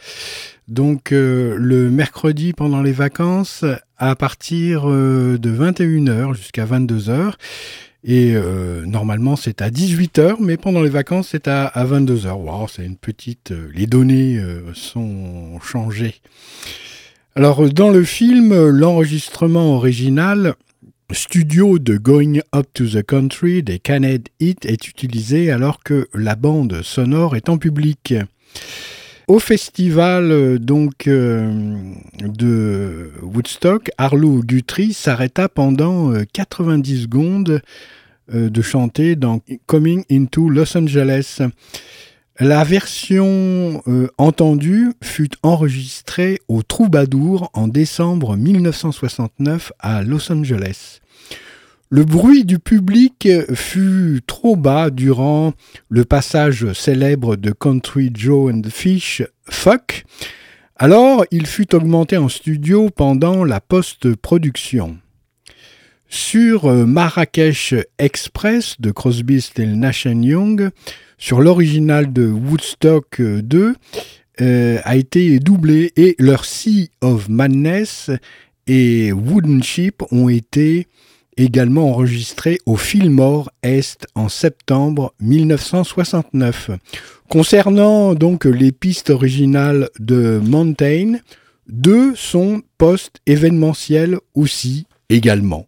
donc 0.68 1.12
euh, 1.12 1.56
le 1.60 1.92
mercredi 1.92 2.54
pendant 2.54 2.82
les 2.82 2.92
vacances 2.92 3.64
à 4.00 4.16
partir 4.16 4.90
euh, 4.90 5.38
de 5.38 5.52
21h 5.52 6.34
jusqu'à 6.34 6.66
22h. 6.66 7.34
Et 8.06 8.34
normalement 8.88 9.36
c'est 9.36 9.62
à 9.62 9.70
18h, 9.70 10.38
mais 10.40 10.58
pendant 10.58 10.82
les 10.82 10.90
vacances 10.90 11.28
c'est 11.32 11.48
à, 11.48 11.72
22h. 11.76 12.32
Wow, 12.32 12.68
c'est 12.68 12.84
une 12.84 12.98
petite... 12.98 13.54
les 13.76 13.86
données 13.86 14.44
sont 14.74 15.60
changées. 15.62 16.16
Alors 17.36 17.68
dans 17.68 17.90
le 17.90 18.04
film, 18.04 18.70
l'enregistrement 18.70 19.76
original 19.76 20.54
studio 21.12 21.80
de 21.80 21.98
Going 21.98 22.42
Up 22.56 22.68
to 22.76 22.86
the 22.86 23.02
Country 23.02 23.64
des 23.64 23.80
Caned 23.80 24.30
Hit 24.40 24.68
est 24.68 24.88
utilisé 24.88 25.50
alors 25.50 25.82
que 25.82 26.08
la 26.14 26.36
bande 26.36 26.84
sonore 26.84 27.36
est 27.36 27.50
en 27.50 27.58
public. 27.58 28.14
Au 29.28 29.40
festival 29.40 30.32
euh, 30.32 30.60
donc 30.60 31.08
euh, 31.08 31.52
de 32.22 33.10
Woodstock, 33.24 33.90
Arlo 33.98 34.44
Guthrie 34.44 34.94
s'arrêta 34.94 35.50
pendant 35.50 36.14
90 36.34 36.94
euh, 36.94 37.02
secondes 37.02 37.62
de 38.32 38.62
chanter 38.62 39.16
dans 39.16 39.42
Coming 39.66 40.04
into 40.12 40.50
Los 40.50 40.78
Angeles. 40.78 41.42
La 42.40 42.64
version 42.64 43.84
entendue 44.18 44.94
fut 45.04 45.30
enregistrée 45.44 46.40
au 46.48 46.64
Troubadour 46.64 47.52
en 47.54 47.68
décembre 47.68 48.36
1969 48.36 49.72
à 49.78 50.02
Los 50.02 50.32
Angeles. 50.32 51.00
Le 51.92 52.04
bruit 52.04 52.44
du 52.44 52.58
public 52.58 53.28
fut 53.54 54.22
trop 54.26 54.56
bas 54.56 54.90
durant 54.90 55.54
le 55.90 56.06
passage 56.06 56.74
célèbre 56.74 57.36
de 57.36 57.52
Country 57.52 58.10
Joe 58.12 58.52
and 58.52 58.62
the 58.62 58.72
Fish, 58.72 59.22
Fuck. 59.48 60.04
Alors, 60.76 61.26
il 61.30 61.46
fut 61.46 61.76
augmenté 61.76 62.18
en 62.18 62.30
studio 62.30 62.90
pendant 62.90 63.44
la 63.44 63.62
post-production. 63.62 64.98
Sur 66.10 66.66
Marrakech 66.66 67.76
Express 68.00 68.82
de 68.82 68.90
Crosby, 68.90 69.40
Still 69.40 69.78
Nash 69.78 70.06
Young, 70.06 70.72
sur 71.24 71.40
l'original 71.40 72.12
de 72.12 72.28
Woodstock 72.28 73.22
2, 73.22 73.76
euh, 74.42 74.80
a 74.84 74.96
été 74.98 75.40
doublé 75.40 75.94
et 75.96 76.18
leur 76.20 76.44
Sea 76.44 76.92
of 77.00 77.30
Madness 77.30 78.12
et 78.68 79.14
Wooden 79.14 79.64
Ship 79.64 80.04
ont 80.12 80.28
été 80.28 80.86
également 81.38 81.90
enregistré 81.92 82.58
au 82.66 82.76
Fillmore 82.76 83.50
Est 83.64 84.06
en 84.16 84.28
septembre 84.28 85.14
1969. 85.22 86.72
Concernant 87.30 88.16
donc 88.16 88.44
les 88.44 88.74
pistes 88.74 89.10
originales 89.10 89.88
de 90.02 90.42
Mountain, 90.44 91.20
deux 91.70 92.18
sont 92.18 92.64
post-événementielles 92.78 94.18
aussi 94.36 94.88
également. 95.08 95.68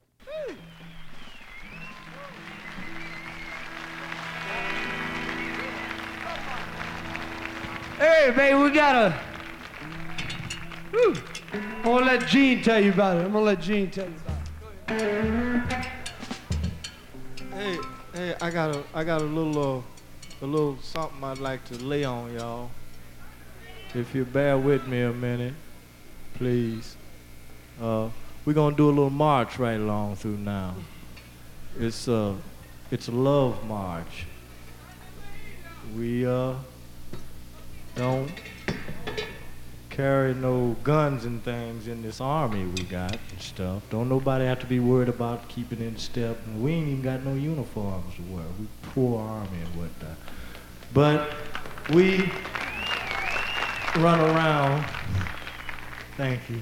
Hey, 8.26 8.32
baby, 8.32 8.58
we 8.58 8.72
got 8.72 8.96
a. 8.96 9.16
I'm 11.54 11.84
gonna 11.84 12.06
let 12.08 12.26
Gene 12.26 12.64
tell 12.64 12.84
you 12.84 12.92
about 12.92 13.18
it. 13.18 13.26
I'm 13.26 13.34
gonna 13.34 13.46
let 13.46 13.62
Gene 13.62 13.92
tell 13.92 14.08
you 14.08 14.16
about 14.88 15.00
it. 15.00 15.76
Hey, 17.54 17.78
hey, 18.16 18.36
I 18.42 18.50
got 18.50 18.76
a, 18.76 18.84
I 18.96 19.04
got 19.04 19.22
a 19.22 19.26
little, 19.26 19.78
uh, 19.78 20.44
a 20.44 20.48
little 20.48 20.76
something 20.82 21.24
I'd 21.24 21.38
like 21.38 21.66
to 21.66 21.76
lay 21.76 22.04
on 22.04 22.34
y'all. 22.34 22.72
If 23.94 24.16
you 24.16 24.26
bear 24.26 24.58
with 24.58 24.88
me 24.88 25.04
a 25.04 25.14
minute, 25.14 25.54
please. 26.34 26.98
Uh, 27.80 28.10
we're 28.44 28.54
gonna 28.54 28.76
do 28.76 28.88
a 28.88 28.90
little 28.90 29.12
march 29.12 29.60
right 29.60 29.80
along 29.80 30.16
through 30.16 30.38
now. 30.38 30.74
It's 31.78 32.08
uh, 32.08 32.34
it's 32.90 33.08
a 33.08 33.12
love 33.12 33.64
march. 33.68 34.26
We 35.96 36.26
uh, 36.26 36.56
don't 37.96 38.30
carry 39.90 40.34
no 40.34 40.76
guns 40.84 41.24
and 41.24 41.42
things 41.44 41.88
in 41.88 42.02
this 42.02 42.20
army 42.20 42.66
we 42.66 42.84
got 42.84 43.18
and 43.32 43.42
stuff. 43.42 43.82
Don't 43.90 44.10
nobody 44.10 44.44
have 44.46 44.60
to 44.60 44.66
be 44.66 44.80
worried 44.80 45.08
about 45.08 45.48
keeping 45.48 45.80
in 45.80 45.98
step. 45.98 46.38
We 46.58 46.74
ain't 46.74 46.90
even 46.90 47.02
got 47.02 47.24
no 47.24 47.34
uniforms 47.34 48.14
to 48.16 48.22
wear. 48.24 48.44
We 48.60 48.68
poor 48.90 49.22
army 49.22 49.58
and 49.64 49.76
whatnot. 49.76 50.18
But 50.94 51.34
we 51.94 52.30
run 54.02 54.20
around. 54.20 54.86
Thank 56.18 56.50
you. 56.50 56.62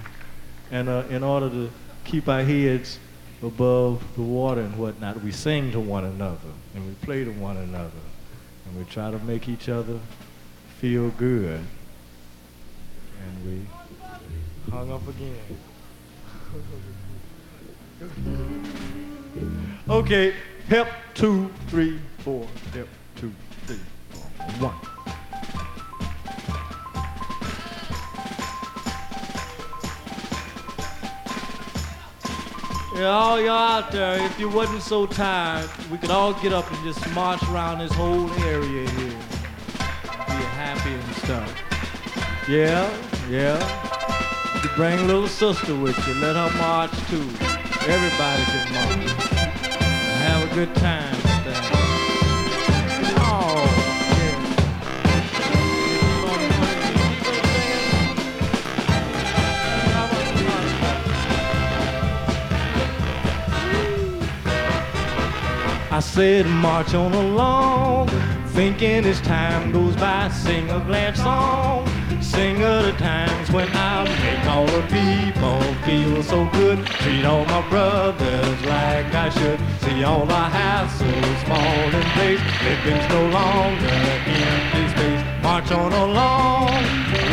And 0.70 0.88
uh, 0.88 1.04
in 1.10 1.24
order 1.24 1.50
to 1.50 1.72
keep 2.06 2.30
our 2.30 2.44
heads 2.44 3.00
above 3.42 4.04
the 4.16 4.22
water 4.22 4.62
and 4.62 4.78
whatnot, 4.78 5.24
we 5.24 5.32
sing 5.32 5.72
to 5.72 5.80
one 5.80 6.06
another 6.06 6.38
and 6.76 6.86
we 6.86 6.94
play 7.06 7.24
to 7.24 7.32
one 7.32 7.58
another 7.58 7.92
and 8.66 8.78
we 8.78 8.84
try 8.86 9.10
to 9.10 9.18
make 9.20 9.50
each 9.50 9.70
other 9.70 10.00
feel 10.84 11.10
good 11.12 11.62
and 13.24 13.46
we 13.46 13.66
hung 14.70 14.92
up 14.92 15.08
again. 15.08 15.40
okay, 19.90 20.34
hip, 20.68 20.90
two, 21.14 21.50
three, 21.68 22.02
four, 22.18 22.46
hip, 22.74 22.90
two, 23.16 23.32
three, 23.66 23.80
four, 24.10 24.24
one. 24.60 24.76
Yeah, 32.94 33.06
all 33.06 33.40
y'all 33.40 33.52
out 33.52 33.90
there, 33.94 34.22
if 34.26 34.38
you 34.38 34.50
wasn't 34.50 34.82
so 34.82 35.06
tired, 35.06 35.70
we 35.90 35.98
could 35.98 36.12
all 36.12 36.34
get 36.34 36.52
up 36.52 36.70
and 36.70 36.84
just 36.84 37.10
march 37.14 37.42
around 37.44 37.80
this 37.80 37.94
whole 37.94 38.30
area 38.42 38.90
here. 38.90 39.33
And 40.94 41.16
stuff. 41.16 41.50
Yeah, 42.48 42.88
yeah. 43.28 43.58
You 44.62 44.70
bring 44.76 45.08
little 45.08 45.28
sister 45.28 45.76
with 45.76 45.98
you. 46.08 46.14
Let 46.16 46.36
her 46.36 46.56
march 46.60 46.92
too. 47.10 47.28
Everybody 47.90 48.44
can 48.52 48.74
march. 48.74 49.10
Have 50.22 50.52
a 50.52 50.56
good 50.56 50.76
time. 50.76 51.16
Oh, 53.18 53.84
I 65.92 66.00
said 66.00 66.46
march 66.46 66.94
on 66.94 67.14
along, 67.14 68.10
thinking 68.54 69.06
as 69.06 69.20
time 69.22 69.72
goes 69.72 69.96
by, 69.96 70.30
sing 70.30 70.70
a 70.70 70.80
glad 70.82 71.18
song 71.18 71.88
sing 72.34 72.64
of 72.64 72.86
the 72.86 72.94
times 72.94 73.52
when 73.52 73.70
I 73.74 74.04
make 74.24 74.46
all 74.48 74.66
the 74.66 74.82
people 74.98 75.62
feel 75.86 76.24
so 76.24 76.50
good. 76.58 76.84
Treat 77.02 77.26
all 77.26 77.46
my 77.46 77.62
brothers 77.70 78.60
like 78.66 79.14
I 79.14 79.30
should. 79.30 79.60
See 79.82 80.04
all 80.04 80.26
the 80.26 80.44
hassles 80.58 81.42
fall 81.50 81.88
in 82.00 82.06
place. 82.16 82.44
Living's 82.66 83.08
no 83.16 83.22
longer 83.40 83.98
empty 84.58 84.84
space. 84.94 85.24
March 85.44 85.72
on 85.72 85.94
along, 85.94 86.72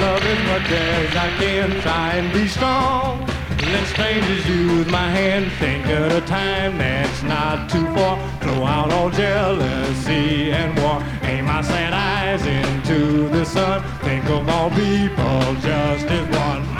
love 0.04 0.24
as 0.34 0.40
much 0.50 0.70
as 0.70 1.16
I 1.16 1.28
can. 1.40 1.80
Try 1.80 2.08
and 2.20 2.32
be 2.32 2.46
strong. 2.46 3.26
Let 3.72 3.86
strangers 3.86 4.46
use 4.46 4.86
my 4.88 5.08
hand. 5.18 5.50
Think 5.52 5.86
of 5.86 6.12
a 6.12 6.20
time 6.26 6.76
that's 6.76 7.22
not 7.22 7.70
too 7.70 7.86
far. 7.94 8.19
Out 8.64 8.92
all 8.92 9.10
jealousy 9.10 10.52
and 10.52 10.78
war. 10.80 11.02
Aim 11.22 11.46
my 11.46 11.62
sad 11.62 11.92
eyes 11.92 12.44
into 12.46 13.28
the 13.28 13.44
sun. 13.44 13.82
Think 14.00 14.24
of 14.26 14.48
all 14.48 14.70
people 14.70 15.54
just 15.60 16.06
as 16.06 16.28
one. 16.36 16.70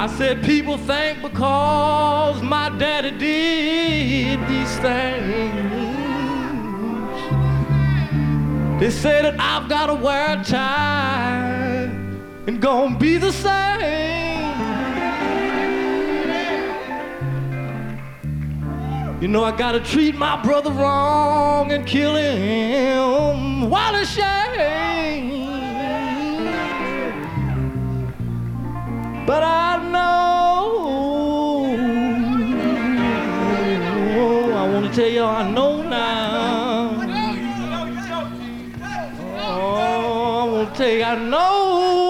I 0.00 0.06
said 0.16 0.44
people 0.44 0.78
think 0.78 1.22
because 1.22 2.40
my 2.40 2.70
daddy 2.78 3.10
did 3.10 4.48
these 4.48 4.78
things 4.78 5.88
they 8.80 8.90
say 8.90 9.22
that 9.22 9.34
I've 9.40 9.68
got 9.68 9.86
to 9.86 9.94
wear 9.94 10.38
a 10.38 10.44
tie 10.44 11.47
and 12.48 12.62
gonna 12.62 12.98
be 12.98 13.18
the 13.18 13.30
same. 13.30 14.56
You 19.20 19.28
know 19.28 19.44
I 19.44 19.54
gotta 19.54 19.80
treat 19.80 20.14
my 20.14 20.40
brother 20.42 20.70
wrong 20.70 21.72
and 21.72 21.86
kill 21.86 22.16
him 22.16 23.68
while 23.68 23.94
it's 23.96 24.10
shame. 24.10 25.46
But 29.26 29.42
I 29.42 29.76
know, 29.92 30.86
I 34.56 34.68
wanna 34.72 34.90
tell 34.94 35.10
you 35.10 35.22
I 35.22 35.50
know 35.50 35.82
now. 35.82 36.58
say 40.78 41.02
I 41.02 41.16
know. 41.16 41.98
I 42.04 42.07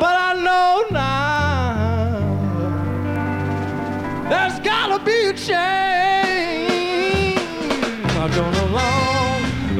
But 0.00 0.16
I 0.28 0.30
know 0.46 0.72
now. 0.90 2.16
There's 4.30 4.58
gotta 4.60 4.98
be 5.04 5.18
a 5.28 5.34
change. 5.34 7.38
I 8.22 8.24
don't 8.34 8.52
know 8.54 8.66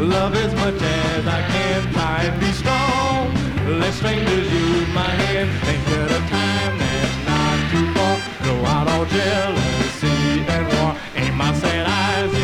love 0.04 0.34
as 0.34 0.54
much 0.56 0.82
as 0.82 1.26
I 1.26 1.40
can. 1.52 1.92
Try 1.94 2.24
and 2.24 2.38
be 2.38 2.52
strong. 2.52 3.32
Let 3.80 3.94
strangers 3.94 4.52
use 4.52 4.88
my 4.94 5.08
hand. 5.22 5.50
Think 5.64 5.88
at 5.88 6.10
a 6.10 6.20
time 6.28 6.78
that's 6.78 7.16
not 7.30 7.70
too 7.72 7.86
far. 7.94 8.16
Go 8.44 8.66
out 8.66 8.88
all 8.88 9.06
jealousy 9.06 10.44
and 10.54 10.66
war. 10.74 10.94
My 11.40 11.54
sad 11.54 11.86
eyes 11.86 12.39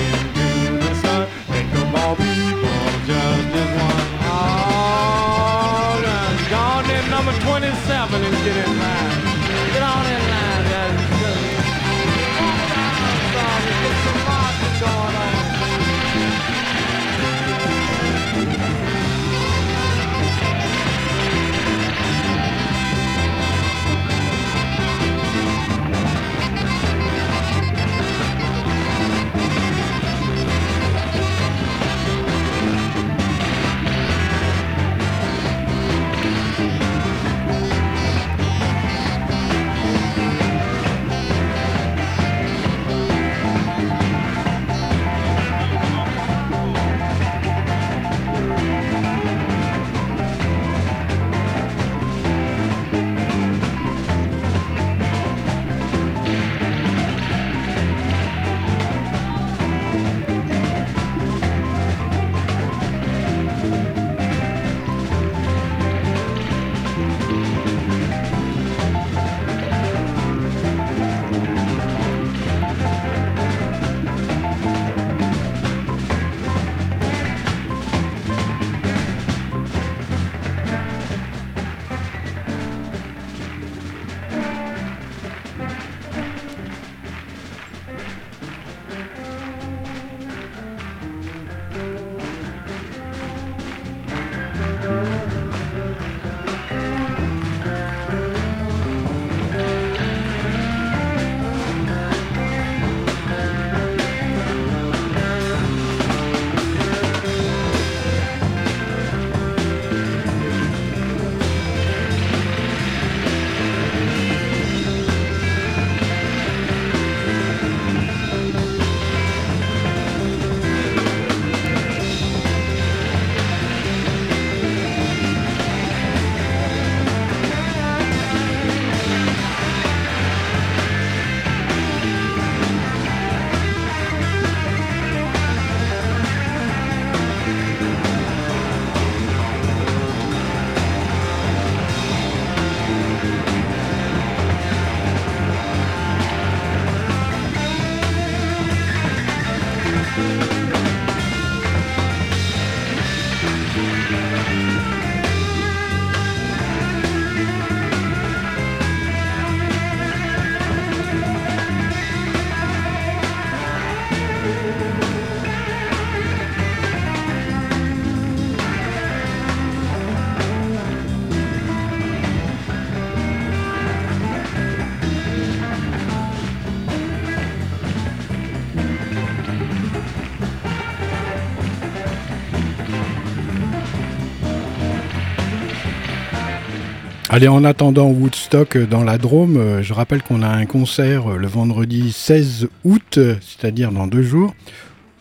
Allez, 187.37 187.49
en 187.49 187.65
attendant 187.65 188.07
Woodstock 188.07 188.79
dans 188.79 189.05
la 189.05 189.19
Drôme, 189.19 189.59
euh, 189.59 189.83
je 189.83 189.93
rappelle 189.93 190.23
qu'on 190.23 190.41
a 190.41 190.49
un 190.49 190.65
concert 190.65 191.33
euh, 191.33 191.37
le 191.37 191.47
vendredi 191.47 192.11
16 192.11 192.69
août, 192.85 193.19
euh, 193.19 193.35
c'est-à-dire 193.43 193.93
dans 193.93 194.07
deux 194.07 194.23
jours, 194.23 194.55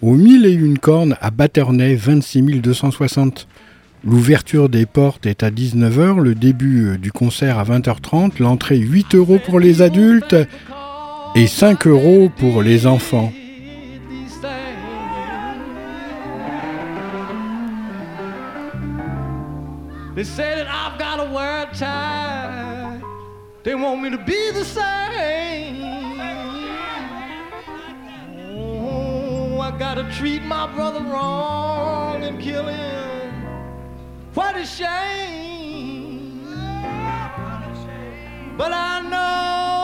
au 0.02 0.14
1000 0.14 0.46
et 0.46 0.54
une 0.54 0.80
cornes 0.80 1.18
à 1.20 1.30
Batternay, 1.30 1.96
26 1.96 2.62
260. 2.62 3.50
L'ouverture 4.06 4.70
des 4.70 4.86
portes 4.86 5.26
est 5.26 5.44
à 5.44 5.52
19h, 5.52 6.22
le 6.22 6.36
début 6.36 6.98
du 6.98 7.12
concert 7.12 7.60
à 7.60 7.66
20h30, 7.66 8.40
l'entrée 8.40 8.78
8 8.78 9.16
euros 9.16 9.40
pour 9.46 9.60
les 9.60 9.82
adultes 9.82 10.38
et 11.36 11.48
5 11.48 11.86
euros 11.86 12.32
pour 12.38 12.62
les 12.62 12.88
enfants. 12.88 13.34
They 20.16 20.24
say 20.24 20.56
that 20.56 20.68
I've 20.70 20.98
got 20.98 21.20
a 21.20 21.30
a 21.30 21.76
tie. 21.76 23.02
They 23.64 23.76
want 23.76 24.02
me 24.02 24.10
to 24.12 24.18
be 24.18 24.52
the 24.52 24.64
same. 24.64 25.82
Oh, 28.58 29.60
I 29.60 29.78
gotta 29.78 30.10
treat 30.14 30.42
my 30.44 30.74
brother 30.74 31.02
wrong 31.02 32.24
and 32.24 32.40
kill 32.40 32.66
him. 32.66 33.44
What 34.34 34.56
a 34.56 34.66
shame. 34.66 36.46
But 38.58 38.72
I 38.72 39.02
know. 39.02 39.75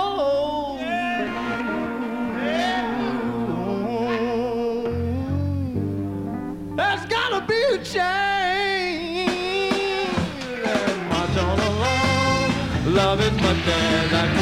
Love 13.04 13.20
is 13.20 13.42
much 13.42 13.68
as 13.68 14.14
I 14.14 14.41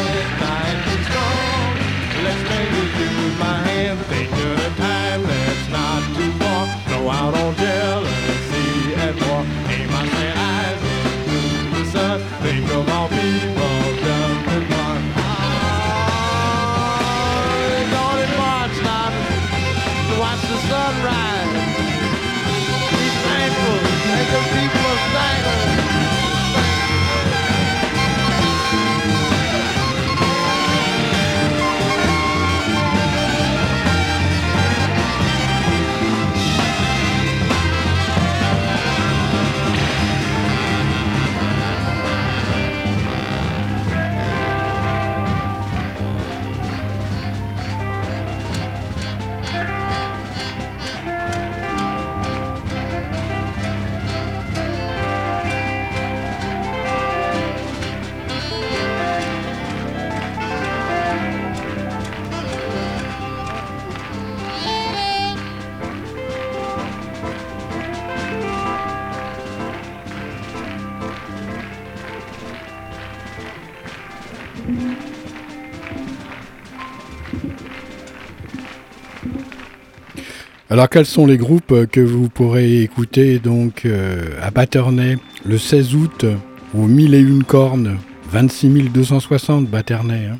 Alors 80.80 80.90
quels 80.90 81.06
sont 81.06 81.26
les 81.26 81.36
groupes 81.36 81.88
que 81.92 82.00
vous 82.00 82.30
pourrez 82.30 82.84
écouter 82.84 83.40
donc 83.40 83.84
euh, 83.84 84.30
à 84.42 84.50
Batternay 84.50 85.18
le 85.44 85.58
16 85.58 85.94
août 85.94 86.26
au 86.74 86.88
1001 86.88 87.42
cornes 87.42 87.98
26 88.32 88.90
260 88.90 89.68
Batternay 89.68 90.28
hein. 90.28 90.38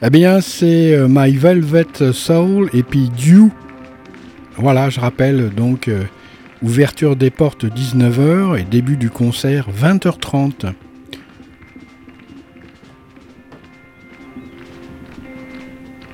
Eh 0.00 0.08
bien 0.08 0.40
c'est 0.40 0.94
euh, 0.94 1.06
My 1.06 1.36
Velvet 1.36 2.12
Soul 2.14 2.70
et 2.72 2.82
puis 2.82 3.10
Dew. 3.10 3.50
Voilà, 4.56 4.88
je 4.88 5.00
rappelle 5.00 5.50
donc 5.50 5.88
euh, 5.88 6.04
ouverture 6.62 7.14
des 7.14 7.28
portes 7.30 7.66
19h 7.66 8.58
et 8.58 8.62
début 8.62 8.96
du 8.96 9.10
concert 9.10 9.66
20h30. 9.70 10.72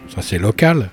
Ça 0.08 0.22
c'est 0.22 0.38
local. 0.38 0.90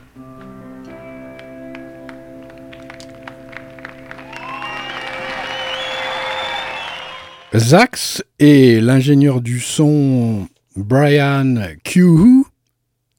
Zax 7.58 8.24
et 8.38 8.80
l'ingénieur 8.80 9.42
du 9.42 9.60
son 9.60 10.48
Brian 10.76 11.56
Q 11.84 12.04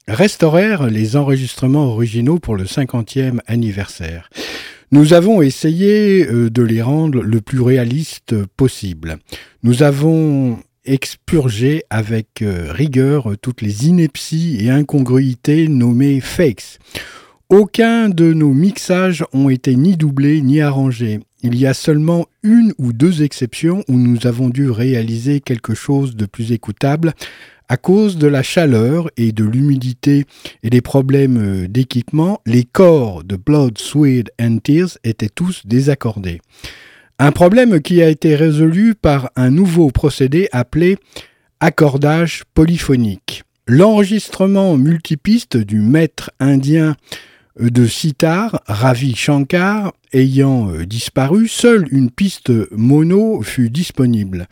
restaurèrent 0.07 0.87
les 0.87 1.17
enregistrements 1.17 1.87
originaux 1.87 2.39
pour 2.39 2.55
le 2.55 2.63
50e 2.63 3.39
anniversaire. 3.45 4.29
Nous 4.91 5.13
avons 5.13 5.41
essayé 5.41 6.25
euh, 6.25 6.49
de 6.49 6.63
les 6.63 6.81
rendre 6.81 7.21
le 7.21 7.41
plus 7.41 7.59
réaliste 7.59 8.45
possible. 8.57 9.17
Nous 9.63 9.83
avons 9.83 10.59
expurgé 10.85 11.83
avec 11.89 12.41
euh, 12.41 12.71
rigueur 12.71 13.33
toutes 13.41 13.61
les 13.61 13.87
inepties 13.87 14.57
et 14.61 14.69
incongruités 14.69 15.67
nommées 15.67 16.21
fakes. 16.21 16.79
Aucun 17.49 18.07
de 18.07 18.31
nos 18.31 18.53
mixages 18.53 19.25
ont 19.33 19.49
été 19.49 19.75
ni 19.75 19.97
doublés 19.97 20.41
ni 20.41 20.61
arrangés. 20.61 21.19
Il 21.43 21.57
y 21.57 21.65
a 21.65 21.73
seulement 21.73 22.27
une 22.43 22.73
ou 22.77 22.93
deux 22.93 23.23
exceptions 23.23 23.83
où 23.87 23.97
nous 23.97 24.27
avons 24.27 24.49
dû 24.49 24.69
réaliser 24.69 25.39
quelque 25.39 25.73
chose 25.73 26.15
de 26.15 26.25
plus 26.25 26.51
écoutable 26.51 27.13
à 27.71 27.77
cause 27.77 28.17
de 28.17 28.27
la 28.27 28.43
chaleur 28.43 29.09
et 29.15 29.31
de 29.31 29.45
l'humidité 29.45 30.25
et 30.61 30.69
des 30.69 30.81
problèmes 30.81 31.37
euh, 31.37 31.67
d'équipement, 31.69 32.41
les 32.45 32.65
corps 32.65 33.23
de 33.23 33.37
Blood, 33.37 33.77
Sweat 33.77 34.29
and 34.41 34.57
Tears 34.57 34.97
étaient 35.05 35.29
tous 35.29 35.61
désaccordés. 35.65 36.41
Un 37.17 37.31
problème 37.31 37.81
qui 37.81 38.01
a 38.01 38.09
été 38.09 38.35
résolu 38.35 38.93
par 38.93 39.31
un 39.37 39.51
nouveau 39.51 39.89
procédé 39.89 40.49
appelé 40.51 40.97
accordage 41.61 42.43
polyphonique. 42.53 43.43
L'enregistrement 43.67 44.75
multipiste 44.75 45.55
du 45.55 45.79
maître 45.79 46.29
indien 46.41 46.97
de 47.59 47.85
sitar, 47.85 48.61
Ravi 48.65 49.15
Shankar, 49.15 49.93
ayant 50.13 50.71
euh, 50.71 50.85
disparu, 50.85 51.47
seule 51.47 51.87
une 51.91 52.09
piste 52.09 52.51
mono 52.71 53.41
fut 53.41 53.69
disponible. 53.69 54.47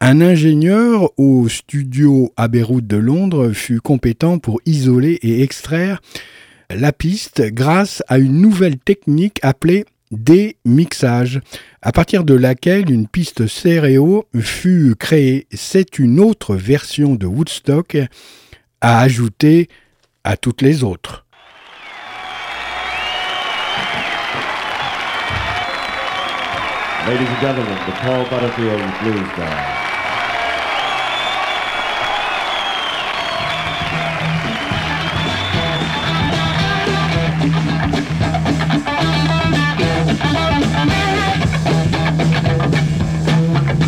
Un 0.00 0.20
ingénieur 0.20 1.10
au 1.18 1.48
studio 1.48 2.32
Abbey 2.36 2.62
Road 2.62 2.86
de 2.86 2.96
Londres 2.96 3.52
fut 3.52 3.80
compétent 3.80 4.38
pour 4.38 4.60
isoler 4.66 5.18
et 5.22 5.42
extraire 5.42 6.00
la 6.70 6.92
piste 6.92 7.42
grâce 7.52 8.02
à 8.08 8.18
une 8.18 8.40
nouvelle 8.40 8.78
technique 8.78 9.38
appelée 9.42 9.84
démixage, 10.10 11.40
à 11.82 11.92
partir 11.92 12.24
de 12.24 12.34
laquelle 12.34 12.90
une 12.90 13.06
piste 13.06 13.46
stéréo 13.46 14.24
fut 14.40 14.94
créée. 14.98 15.46
C'est 15.52 15.98
une 15.98 16.20
autre 16.20 16.56
version 16.56 17.14
de 17.14 17.26
Woodstock 17.26 17.98
à 18.80 19.00
ajouter 19.00 19.68
à 20.24 20.36
toutes 20.36 20.62
les 20.62 20.82
autres. 20.82 21.26
Ladies 27.08 27.26
and 27.26 27.40
gentlemen, 27.40 27.72
the 27.86 27.92
Paul 28.02 28.26
Butterfield 28.26 28.82
Blues 29.00 29.28
Band. 29.34 29.88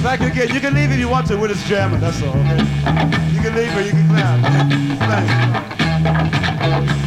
Back 0.02 0.20
again. 0.22 0.54
You 0.54 0.60
can 0.60 0.72
leave 0.72 0.90
if 0.90 0.98
you 0.98 1.10
want 1.10 1.26
to. 1.26 1.36
We're 1.36 1.48
just 1.48 1.66
jamming. 1.66 2.00
That's 2.00 2.22
all. 2.22 2.30
Okay? 2.30 2.64
You 3.34 3.40
can 3.42 3.54
leave 3.54 3.76
or 3.76 3.82
you 3.82 3.90
can 3.90 4.08
clap. 4.08 4.40
Thanks. 6.70 6.99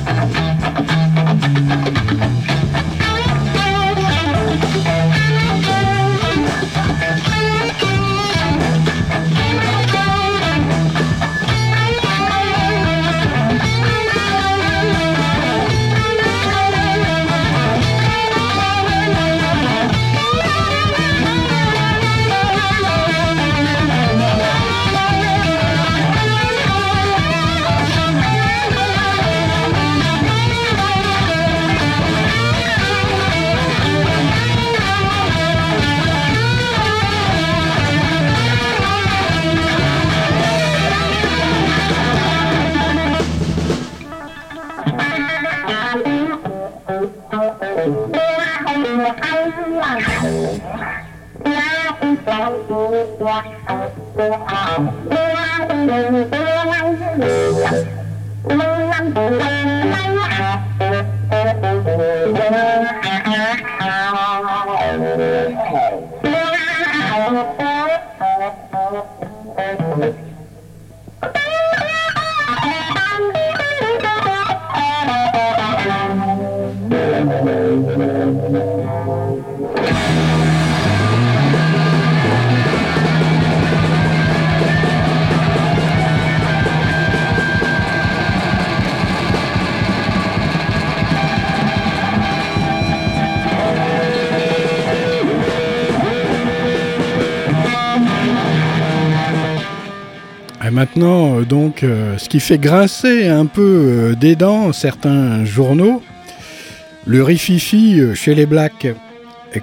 Euh, 101.83 102.17
ce 102.17 102.29
qui 102.29 102.39
fait 102.39 102.57
grincer 102.57 103.27
un 103.27 103.45
peu 103.45 103.61
euh, 103.61 104.15
des 104.15 104.35
dents 104.35 104.73
certains 104.73 105.45
journaux, 105.45 106.01
le 107.05 107.23
rififi 107.23 108.01
chez 108.15 108.35
les 108.35 108.45
Blacks. 108.45 108.87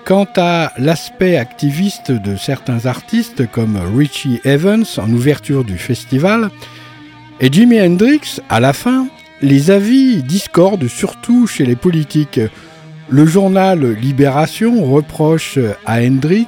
Quant 0.05 0.29
à 0.37 0.73
l'aspect 0.79 1.37
activiste 1.37 2.13
de 2.13 2.37
certains 2.37 2.87
artistes 2.87 3.51
comme 3.51 3.77
Richie 3.97 4.41
Evans 4.45 4.85
en 4.99 5.11
ouverture 5.11 5.65
du 5.65 5.79
festival 5.79 6.51
et 7.41 7.51
Jimi 7.51 7.81
Hendrix 7.81 8.41
à 8.49 8.61
la 8.61 8.73
fin, 8.73 9.09
les 9.43 9.71
avis 9.71 10.23
discordent 10.23 10.87
surtout 10.87 11.47
chez 11.47 11.67
les 11.67 11.77
politiques. 11.77 12.41
Le 13.09 13.27
journal 13.27 13.95
Libération 13.95 14.85
reproche 14.85 15.59
à 15.87 16.03
Hendrix 16.03 16.47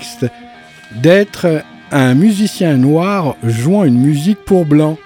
d'être 0.95 1.65
un 1.91 2.15
musicien 2.15 2.77
noir 2.77 3.37
jouant 3.43 3.85
une 3.85 4.01
musique 4.01 4.45
pour 4.45 4.65
blanc, 4.65 4.99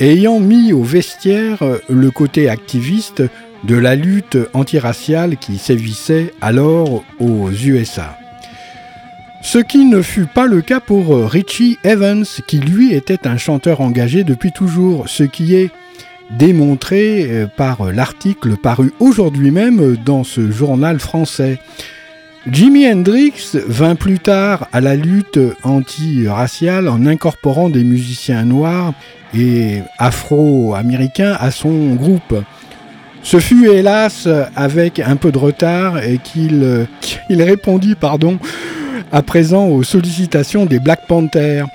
ayant 0.00 0.40
mis 0.40 0.72
au 0.72 0.82
vestiaire 0.82 1.58
le 1.88 2.10
côté 2.10 2.48
activiste 2.48 3.22
de 3.64 3.76
la 3.76 3.96
lutte 3.96 4.38
antiraciale 4.54 5.36
qui 5.36 5.58
sévissait 5.58 6.32
alors 6.40 7.04
aux 7.18 7.50
USA. 7.50 8.16
Ce 9.40 9.58
qui 9.58 9.84
ne 9.84 10.02
fut 10.02 10.26
pas 10.26 10.46
le 10.46 10.62
cas 10.62 10.80
pour 10.80 11.14
euh, 11.14 11.26
Richie 11.26 11.78
Evans, 11.84 12.24
qui 12.46 12.58
lui 12.58 12.92
était 12.92 13.26
un 13.26 13.36
chanteur 13.36 13.80
engagé 13.80 14.24
depuis 14.24 14.52
toujours, 14.52 15.08
ce 15.08 15.22
qui 15.22 15.54
est 15.54 15.70
démontré 16.30 17.24
euh, 17.30 17.46
par 17.46 17.92
l'article 17.92 18.56
paru 18.56 18.92
aujourd'hui 18.98 19.50
même 19.50 19.96
dans 20.04 20.24
ce 20.24 20.50
journal 20.50 20.98
français. 20.98 21.60
Jimi 22.46 22.86
Hendrix 22.90 23.56
vint 23.66 23.96
plus 23.96 24.20
tard 24.20 24.68
à 24.72 24.80
la 24.80 24.94
lutte 24.94 25.40
anti-raciale 25.64 26.88
en 26.88 27.04
incorporant 27.04 27.68
des 27.68 27.84
musiciens 27.84 28.44
noirs 28.44 28.94
et 29.34 29.80
afro-américains 29.98 31.36
à 31.38 31.50
son 31.50 31.94
groupe. 31.94 32.34
Ce 33.22 33.40
fut 33.40 33.68
hélas 33.68 34.28
avec 34.56 35.00
un 35.00 35.16
peu 35.16 35.32
de 35.32 35.38
retard 35.38 36.02
et 36.02 36.18
qu'il 36.18 36.86
répondit 37.30 37.96
pardon, 37.96 38.38
à 39.12 39.22
présent 39.22 39.66
aux 39.66 39.82
sollicitations 39.82 40.64
des 40.64 40.78
Black 40.78 41.06
Panthers 41.06 41.66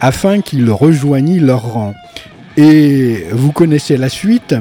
afin 0.00 0.40
qu'il 0.40 0.70
rejoignît 0.70 1.40
leur 1.40 1.72
rang. 1.72 1.94
Et 2.56 3.26
vous 3.32 3.52
connaissez 3.52 3.96
la 3.96 4.08
suite, 4.08 4.54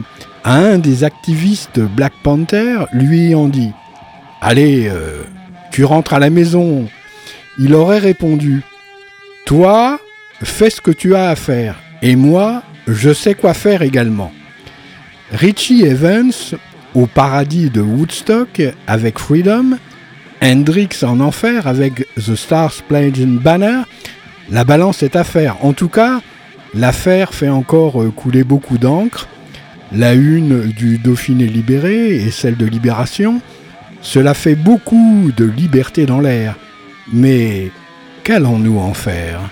un 0.43 0.79
des 0.79 1.03
activistes 1.03 1.79
Black 1.79 2.13
Panther 2.23 2.85
lui 2.93 3.27
ayant 3.27 3.47
dit 3.47 3.71
Allez, 4.41 4.87
euh, 4.89 5.23
tu 5.71 5.85
rentres 5.85 6.13
à 6.13 6.19
la 6.19 6.29
maison. 6.29 6.87
Il 7.57 7.73
aurait 7.73 7.99
répondu 7.99 8.61
Toi, 9.45 9.99
fais 10.43 10.69
ce 10.69 10.81
que 10.81 10.91
tu 10.91 11.15
as 11.15 11.29
à 11.29 11.35
faire, 11.35 11.75
et 12.01 12.15
moi, 12.15 12.63
je 12.87 13.13
sais 13.13 13.33
quoi 13.33 13.53
faire 13.53 13.81
également. 13.81 14.31
Richie 15.31 15.83
Evans 15.85 16.31
au 16.93 17.05
paradis 17.05 17.69
de 17.69 17.81
Woodstock 17.81 18.61
avec 18.85 19.17
Freedom, 19.17 19.77
Hendrix 20.43 20.89
en 21.03 21.19
enfer 21.21 21.67
avec 21.67 22.05
The 22.15 22.35
Star 22.35 22.73
Splendid 22.73 23.39
Banner, 23.39 23.81
la 24.49 24.65
balance 24.65 25.03
est 25.03 25.15
à 25.15 25.23
faire. 25.23 25.63
En 25.63 25.71
tout 25.71 25.87
cas, 25.87 26.19
l'affaire 26.73 27.33
fait 27.33 27.49
encore 27.49 28.03
couler 28.15 28.43
beaucoup 28.43 28.77
d'encre. 28.77 29.27
La 29.93 30.13
une 30.13 30.71
du 30.71 30.97
Dauphiné 30.97 31.45
libéré 31.47 32.15
et 32.15 32.31
celle 32.31 32.55
de 32.55 32.65
Libération, 32.65 33.41
cela 34.01 34.33
fait 34.33 34.55
beaucoup 34.55 35.31
de 35.35 35.45
liberté 35.45 36.05
dans 36.05 36.19
l'air. 36.19 36.55
Mais 37.11 37.71
qu'allons-nous 38.23 38.79
en 38.79 38.93
faire? 38.93 39.49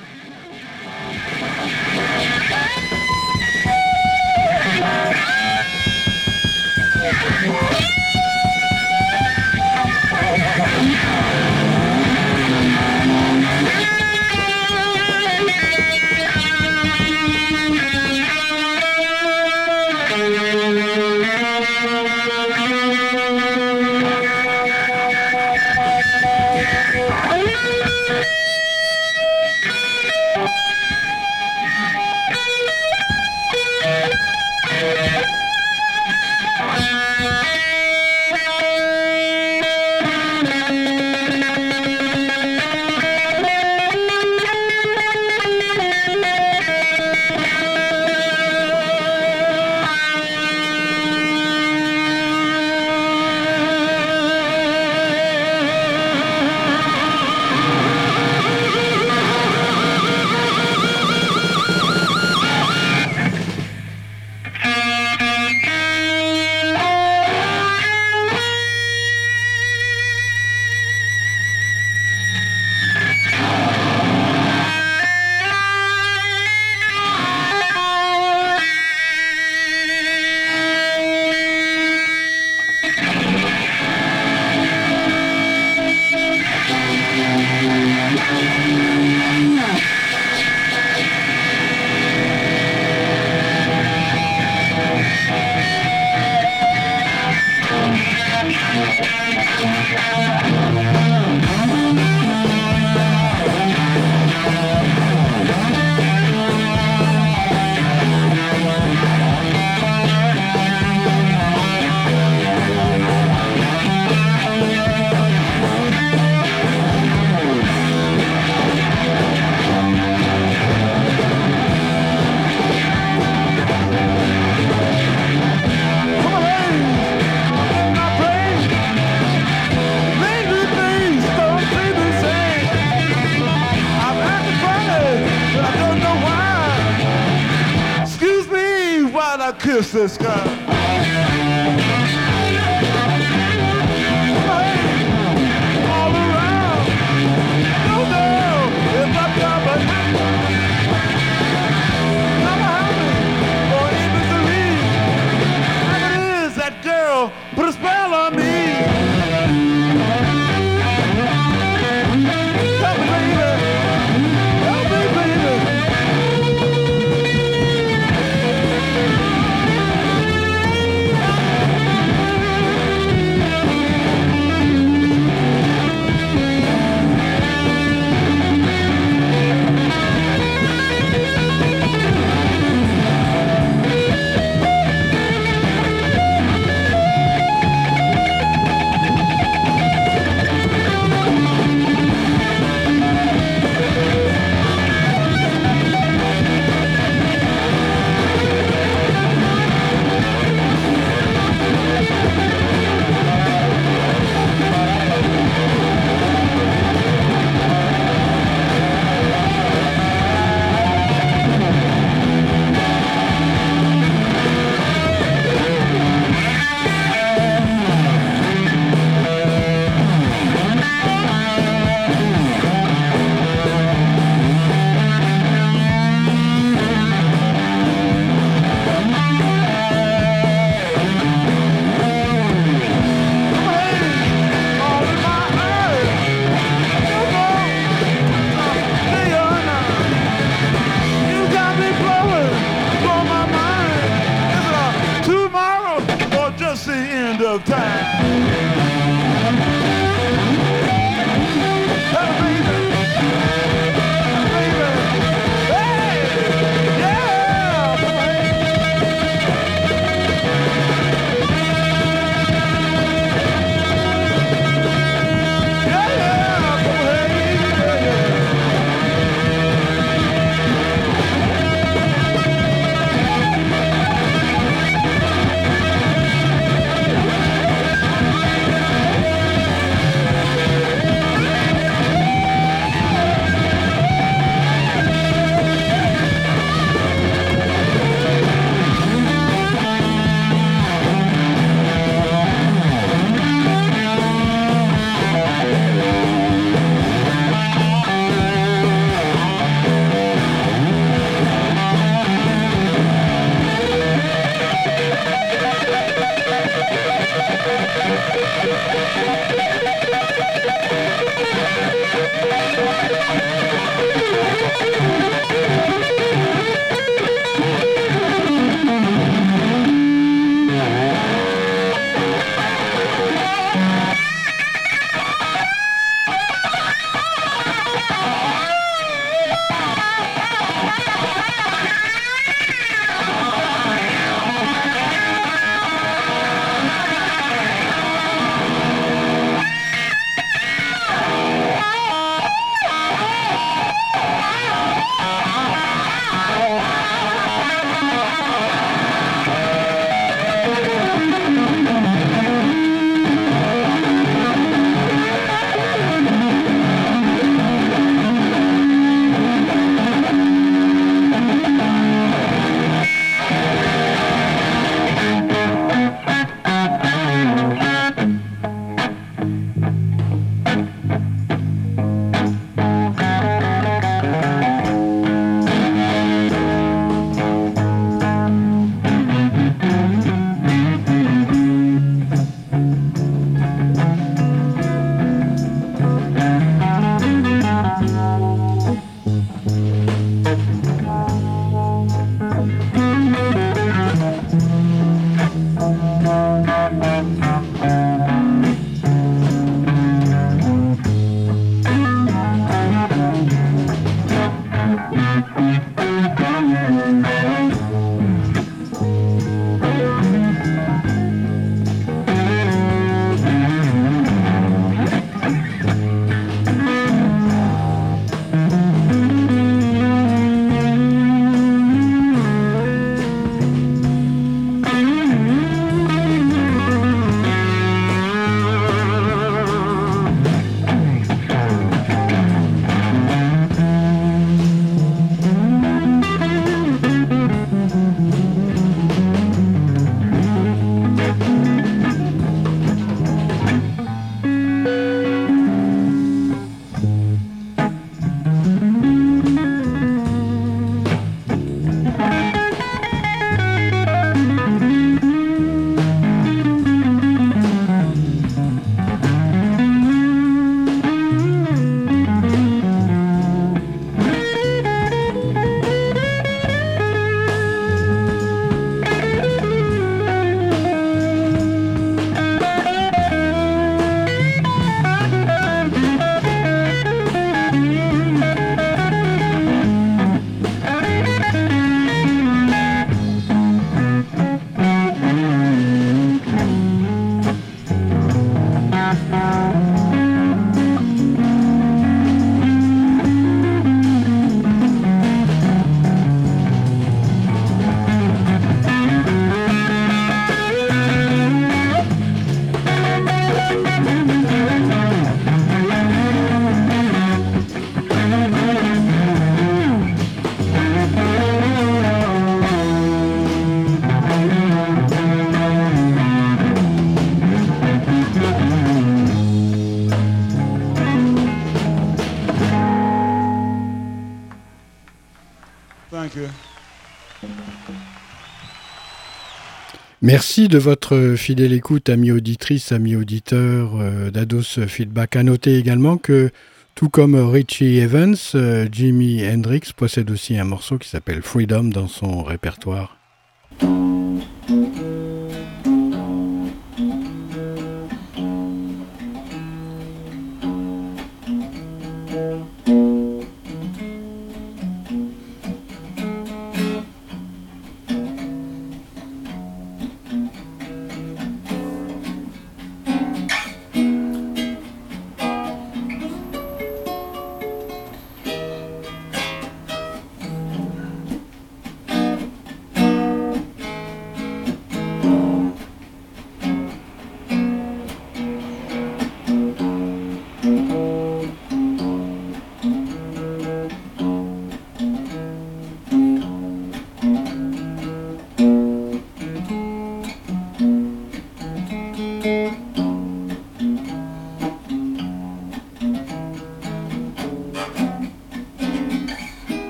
Merci 530.32 530.68
de 530.68 530.78
votre 530.78 531.34
fidèle 531.36 531.74
écoute, 531.74 532.08
amis 532.08 532.30
auditrices, 532.32 532.92
amis 532.92 533.16
auditeurs 533.16 534.00
euh, 534.00 534.30
d'Ados 534.30 534.80
Feedback. 534.86 535.36
À 535.36 535.42
noter 535.42 535.76
également 535.76 536.18
que, 536.18 536.52
tout 536.94 537.10
comme 537.10 537.34
Richie 537.34 537.98
Evans, 537.98 538.36
euh, 538.54 538.88
Jimi 538.92 539.42
Hendrix 539.44 539.92
possède 539.98 540.30
aussi 540.30 540.56
un 540.56 540.66
morceau 540.66 541.00
qui 541.00 541.10
s'appelle 541.10 541.42
Freedom 541.42 541.86
dans 541.86 542.08
son 542.08 542.44
répertoire. 542.44 543.18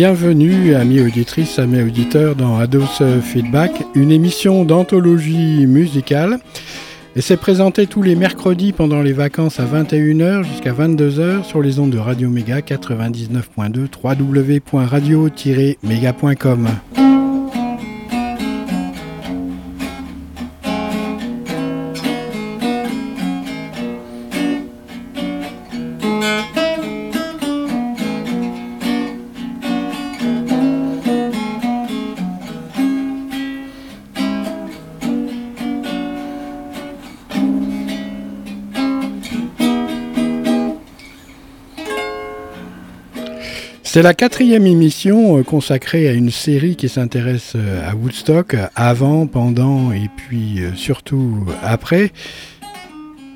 Bienvenue, 0.00 0.74
amis 0.76 1.02
auditrices, 1.02 1.58
amis 1.58 1.82
auditeurs, 1.82 2.34
dans 2.34 2.58
Ados 2.58 3.02
Feedback, 3.20 3.70
une 3.94 4.10
émission 4.10 4.64
d'anthologie 4.64 5.66
musicale. 5.66 6.38
Et 7.16 7.20
c'est 7.20 7.36
présenté 7.36 7.86
tous 7.86 8.00
les 8.00 8.14
mercredis 8.14 8.72
pendant 8.72 9.02
les 9.02 9.12
vacances 9.12 9.60
à 9.60 9.66
21h 9.66 10.44
jusqu'à 10.44 10.72
22h 10.72 11.44
sur 11.44 11.60
les 11.60 11.78
ondes 11.80 11.90
de 11.90 11.98
Radio 11.98 12.30
Méga 12.30 12.60
99.2 12.60 13.88
www.radio-méga.com. 14.72 16.68
C'est 44.00 44.04
la 44.04 44.14
quatrième 44.14 44.66
émission 44.66 45.36
euh, 45.36 45.42
consacrée 45.42 46.08
à 46.08 46.14
une 46.14 46.30
série 46.30 46.74
qui 46.74 46.88
s'intéresse 46.88 47.52
euh, 47.54 47.86
à 47.86 47.94
Woodstock 47.94 48.56
avant, 48.74 49.26
pendant 49.26 49.92
et 49.92 50.08
puis 50.16 50.62
euh, 50.62 50.74
surtout 50.74 51.44
après. 51.62 52.10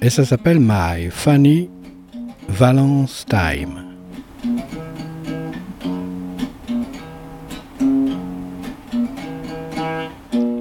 Et 0.00 0.08
ça 0.08 0.24
s'appelle 0.24 0.58
My 0.58 1.10
Funny 1.10 1.68
Valence 2.48 3.26
Time. 3.28 3.84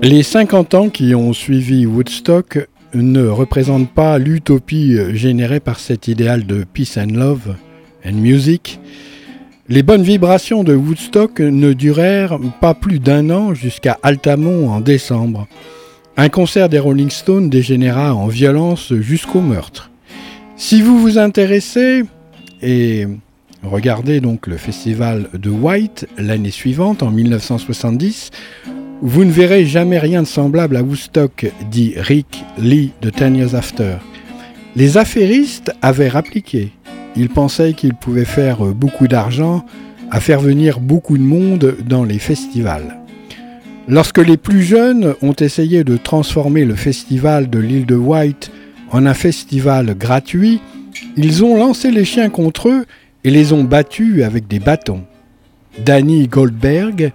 Les 0.01 0.21
50 0.21 0.73
ans 0.73 0.89
qui 0.89 1.15
ont 1.15 1.31
suivi 1.31 1.85
Woodstock 1.85 2.67
ne 2.93 3.25
représentent 3.25 3.93
pas 3.93 4.17
l'utopie 4.17 4.97
générée 5.15 5.61
par 5.61 5.79
cet 5.79 6.09
idéal 6.09 6.45
de 6.45 6.65
peace 6.65 6.97
and 6.97 7.13
love 7.13 7.55
and 8.05 8.15
music 8.15 8.81
les 9.69 9.83
bonnes 9.83 10.03
vibrations 10.03 10.63
de 10.63 10.75
Woodstock 10.75 11.39
ne 11.39 11.71
durèrent 11.71 12.37
pas 12.59 12.73
plus 12.73 12.99
d'un 12.99 13.29
an 13.29 13.53
jusqu'à 13.53 13.97
Altamont 14.03 14.69
en 14.69 14.81
décembre. 14.81 15.47
Un 16.17 16.29
concert 16.29 16.67
des 16.67 16.79
Rolling 16.79 17.09
Stones 17.09 17.49
dégénéra 17.49 18.13
en 18.13 18.27
violence 18.27 18.93
jusqu'au 18.93 19.39
meurtre. 19.39 19.89
Si 20.57 20.81
vous 20.81 20.99
vous 20.99 21.17
intéressez 21.17 22.03
et 22.61 23.07
regardez 23.63 24.19
donc 24.19 24.47
le 24.47 24.57
festival 24.57 25.29
de 25.33 25.49
White 25.49 26.07
l'année 26.17 26.51
suivante, 26.51 27.01
en 27.01 27.09
1970, 27.09 28.31
vous 29.01 29.23
ne 29.23 29.31
verrez 29.31 29.65
jamais 29.65 29.97
rien 29.97 30.23
de 30.23 30.27
semblable 30.27 30.75
à 30.75 30.83
Woodstock, 30.83 31.51
dit 31.71 31.93
Rick 31.95 32.43
Lee 32.57 32.91
de 33.01 33.09
Ten 33.09 33.35
Years 33.35 33.55
After. 33.55 33.95
Les 34.75 34.97
affairistes 34.97 35.71
avaient 35.81 36.09
rappliqué. 36.09 36.71
Il 37.15 37.29
pensait 37.29 37.73
qu'il 37.73 37.93
pouvait 37.93 38.25
faire 38.25 38.63
beaucoup 38.65 39.07
d'argent 39.07 39.65
à 40.09 40.19
faire 40.19 40.39
venir 40.39 40.79
beaucoup 40.79 41.17
de 41.17 41.23
monde 41.23 41.75
dans 41.87 42.03
les 42.03 42.19
festivals. 42.19 42.99
Lorsque 43.87 44.19
les 44.19 44.37
plus 44.37 44.63
jeunes 44.63 45.15
ont 45.21 45.33
essayé 45.33 45.83
de 45.83 45.97
transformer 45.97 46.65
le 46.65 46.75
festival 46.75 47.49
de 47.49 47.59
l'île 47.59 47.85
de 47.85 47.95
White 47.95 48.51
en 48.91 49.05
un 49.05 49.13
festival 49.13 49.97
gratuit, 49.97 50.61
ils 51.17 51.43
ont 51.43 51.57
lancé 51.57 51.91
les 51.91 52.05
chiens 52.05 52.29
contre 52.29 52.69
eux 52.69 52.85
et 53.23 53.31
les 53.31 53.53
ont 53.53 53.63
battus 53.63 54.23
avec 54.23 54.47
des 54.47 54.59
bâtons. 54.59 55.03
Danny 55.83 56.27
Goldberg, 56.27 57.11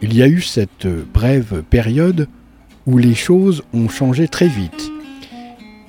il 0.00 0.14
y 0.14 0.22
a 0.22 0.28
eu 0.28 0.40
cette 0.40 0.86
brève 1.12 1.62
période 1.68 2.28
où 2.86 2.96
les 2.98 3.14
choses 3.14 3.62
ont 3.74 3.88
changé 3.88 4.28
très 4.28 4.48
vite. 4.48 4.90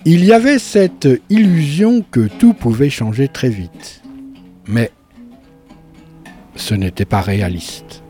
Il 0.06 0.24
y 0.24 0.32
avait 0.32 0.60
cette 0.60 1.08
illusion 1.30 2.04
que 2.10 2.28
tout 2.28 2.54
pouvait 2.54 2.90
changer 2.90 3.28
très 3.28 3.50
vite. 3.50 4.02
Mais 4.66 4.92
ce 6.56 6.74
n'était 6.74 7.06
pas 7.06 7.22
réaliste. 7.22 8.02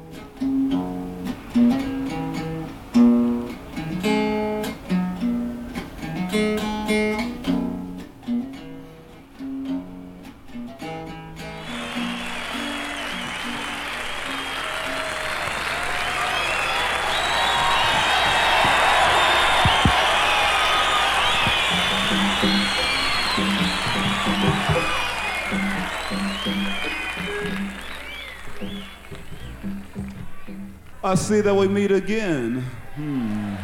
I 31.02 31.16
see 31.16 31.40
that 31.40 31.56
we 31.56 31.70
meet 31.70 31.92
again. 31.92 32.60
Hmm. 32.96 33.56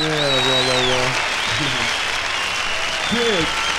Yeah, 0.00 0.36
well, 0.44 0.62
well, 0.68 0.84
well. 0.90 1.16
Good. 3.10 3.69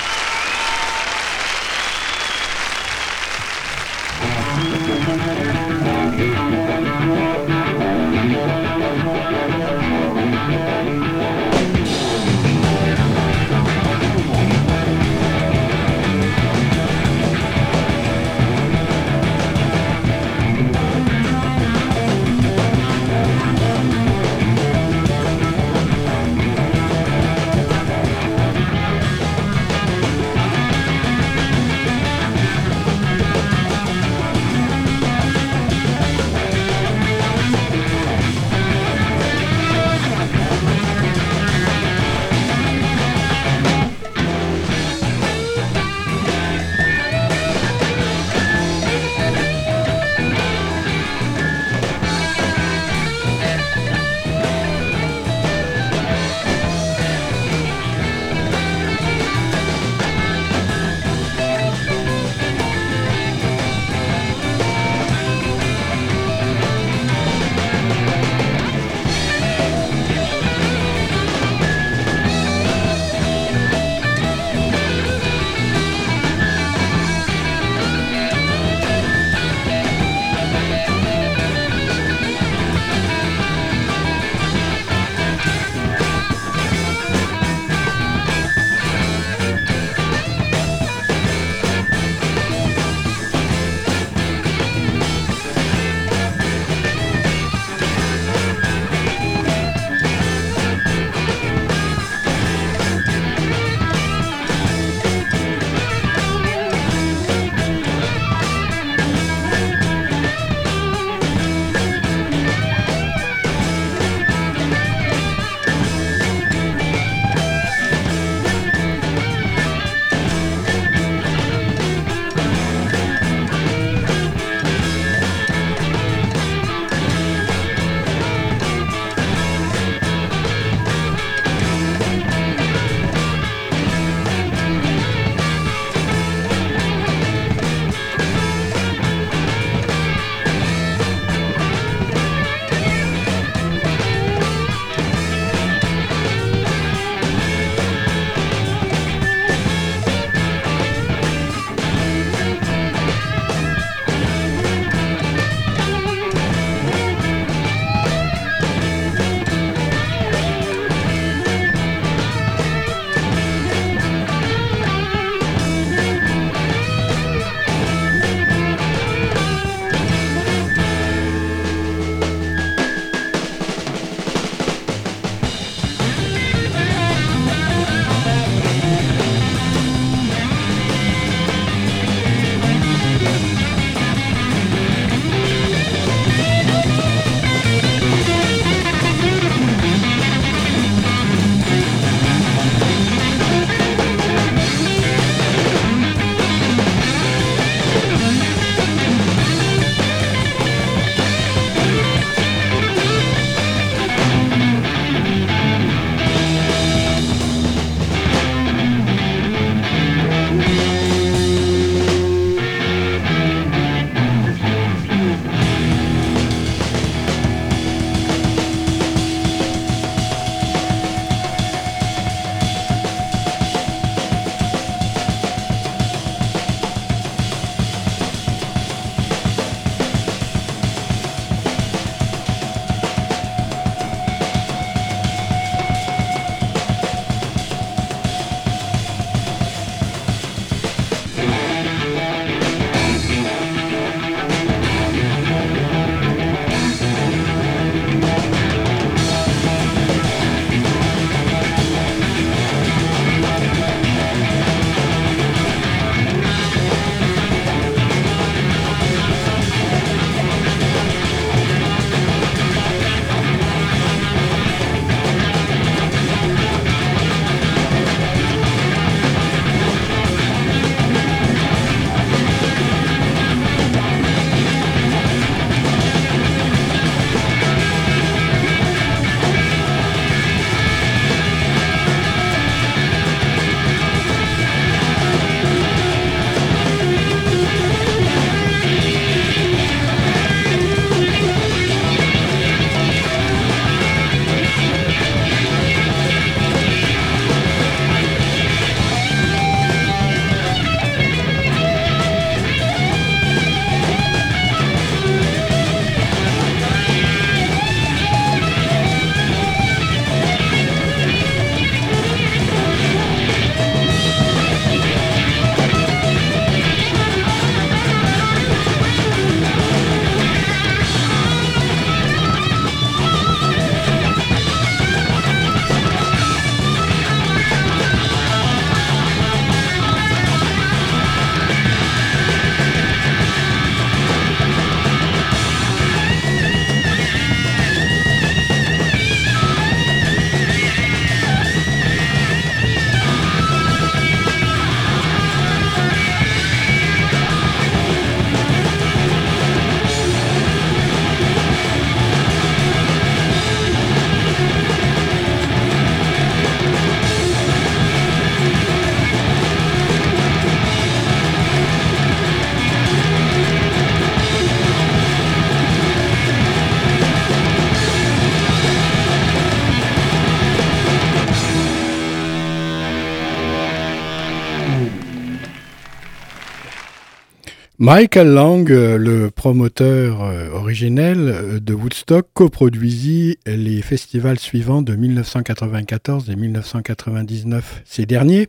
Michael 378.04 378.48
Lang, 378.48 378.90
euh, 378.90 379.16
le 379.16 379.48
promoteur 379.48 380.42
euh, 380.42 380.70
originel 380.70 381.38
euh, 381.38 381.78
de 381.78 381.94
Woodstock, 381.94 382.48
coproduisit 382.52 383.60
les 383.64 384.02
festivals 384.02 384.58
suivants 384.58 385.02
de 385.02 385.14
1994 385.14 386.50
et 386.50 386.56
1999. 386.56 388.02
Ces 388.04 388.26
derniers 388.26 388.66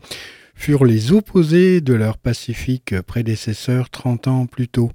furent 0.53 0.85
les 0.85 1.14
opposés 1.14 1.81
de 1.81 1.95
leurs 1.95 2.19
pacifiques 2.19 3.01
prédécesseurs 3.01 3.89
30 3.89 4.27
ans 4.27 4.45
plus 4.45 4.68
tôt. 4.68 4.91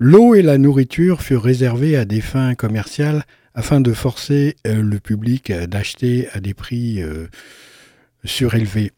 L'eau 0.00 0.34
et 0.34 0.42
la 0.42 0.58
nourriture 0.58 1.22
furent 1.22 1.44
réservées 1.44 1.96
à 1.96 2.04
des 2.04 2.20
fins 2.20 2.56
commerciales 2.56 3.22
afin 3.54 3.80
de 3.80 3.92
forcer 3.92 4.56
le 4.64 4.98
public 4.98 5.52
d'acheter 5.52 6.26
à 6.32 6.40
des 6.40 6.54
prix 6.54 7.04
surélevés 8.24 8.90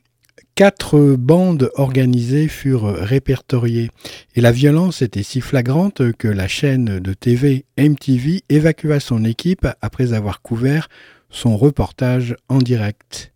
quatre 0.54 1.16
bandes 1.16 1.70
organisées 1.74 2.48
furent 2.48 2.94
répertoriées 2.94 3.90
et 4.34 4.40
la 4.40 4.52
violence 4.52 5.02
était 5.02 5.22
si 5.22 5.40
flagrante 5.40 6.12
que 6.12 6.28
la 6.28 6.48
chaîne 6.48 6.98
de 6.98 7.14
TV 7.14 7.64
MTV 7.78 8.42
évacua 8.48 9.00
son 9.00 9.24
équipe 9.24 9.66
après 9.80 10.12
avoir 10.12 10.42
couvert 10.42 10.88
son 11.30 11.56
reportage 11.56 12.36
en 12.48 12.58
direct. 12.58 13.32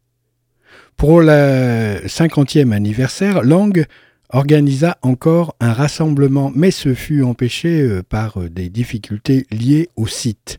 Pour 0.97 1.21
le 1.21 2.01
50e 2.07 2.73
anniversaire, 2.73 3.43
Lang 3.43 3.87
organisa 4.31 4.99
encore 5.03 5.55
un 5.61 5.73
rassemblement, 5.73 6.51
mais 6.55 6.71
ce 6.71 6.95
fut 6.95 7.23
empêché 7.23 7.81
euh, 7.81 8.03
par 8.03 8.39
des 8.51 8.69
difficultés 8.69 9.47
liées 9.51 9.89
au 9.97 10.07
site, 10.07 10.57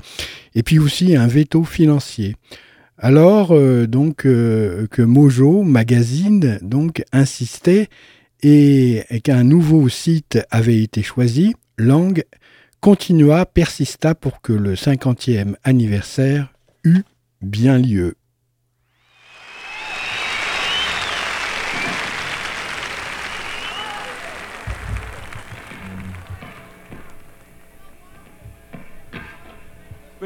et 0.56 0.64
puis 0.64 0.80
aussi 0.80 1.16
un 1.16 1.28
veto 1.28 1.64
financier. 1.64 2.36
Alors 2.99 3.52
euh, 3.52 3.86
donc 3.86 4.26
euh, 4.26 4.88
que 4.88 5.03
Mojo 5.03 5.61
Magazine 5.61 6.57
donc 6.64 7.03
insistait 7.11 7.90
et, 8.41 9.03
qu'un 9.24 9.44
nouveau 9.44 9.88
site 9.88 10.40
avait 10.49 10.82
été 10.82 11.03
choisi, 11.03 11.56
Lang 11.78 12.24
continua, 12.82 13.45
persista 13.45 14.15
pour 14.15 14.41
que 14.41 14.53
le 14.53 14.74
50e 14.74 15.56
anniversaire 15.64 16.53
eût 16.84 17.03
bien 17.41 17.78
lieu. 17.78 18.15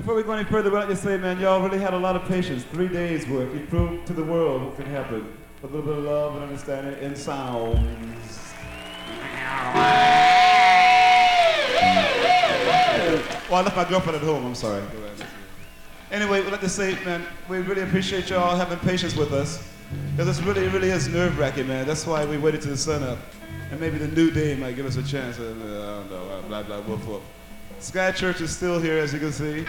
Before 0.02 0.16
we 0.16 0.24
go 0.24 0.32
any 0.32 0.46
further, 0.46 0.72
we'd 0.72 0.80
like 0.80 0.98
say, 0.98 1.16
man, 1.16 1.40
y'all 1.40 1.62
really 1.62 1.78
had 1.78 1.94
a 1.94 1.98
lot 1.98 2.16
of 2.16 2.24
patience. 2.28 2.64
Three 2.64 2.88
days 2.88 3.28
worth. 3.28 3.54
You 3.54 3.60
proved 3.68 4.08
to 4.08 4.14
the 4.14 4.24
world 4.24 4.66
what 4.66 4.76
can 4.76 4.88
happen. 4.88 5.32
A 5.62 5.68
little 5.68 5.84
bit 5.84 5.96
of 5.96 6.04
love 6.06 6.34
and 6.38 6.44
understanding 6.46 6.96
and 7.04 7.16
sounds. 7.16 8.40
Well, 13.48 13.60
I 13.60 13.62
left 13.62 13.78
my 13.78 13.88
girlfriend 13.88 14.16
at 14.16 14.24
home. 14.24 14.44
I'm 14.44 14.56
sorry. 14.56 14.82
Anyway, 16.12 16.42
we'd 16.42 16.50
like 16.50 16.62
to 16.62 16.70
say, 16.70 16.98
man, 17.06 17.24
we 17.48 17.60
really 17.60 17.84
appreciate 17.84 18.28
y'all 18.32 18.56
having 18.56 18.80
patience 18.80 19.16
with 19.16 19.32
us. 19.32 19.72
Because 20.14 20.26
this 20.26 20.44
really, 20.44 20.68
really 20.70 20.90
is 20.90 21.10
nerve-wracking, 21.10 21.68
man. 21.68 21.86
That's 21.86 22.08
why 22.08 22.26
we 22.26 22.40
waited 22.40 22.64
to 22.64 22.70
the 22.70 22.78
sun 22.78 23.04
up. 23.04 23.20
And 23.70 23.80
maybe 23.80 24.00
the 24.00 24.08
new 24.08 24.32
day 24.32 24.56
might 24.56 24.76
give 24.76 24.88
us 24.88 24.98
a 24.98 25.04
chance. 25.04 25.38
Uh, 25.38 25.44
I 25.44 26.10
don't 26.10 26.10
know, 26.10 26.44
blah, 26.48 26.64
blah, 26.64 26.80
woof, 26.80 27.08
woof. 27.08 27.22
Sky 27.82 28.12
Church 28.12 28.42
is 28.42 28.56
still 28.56 28.80
here, 28.80 29.00
as 29.00 29.12
you 29.12 29.18
can 29.18 29.32
see. 29.32 29.66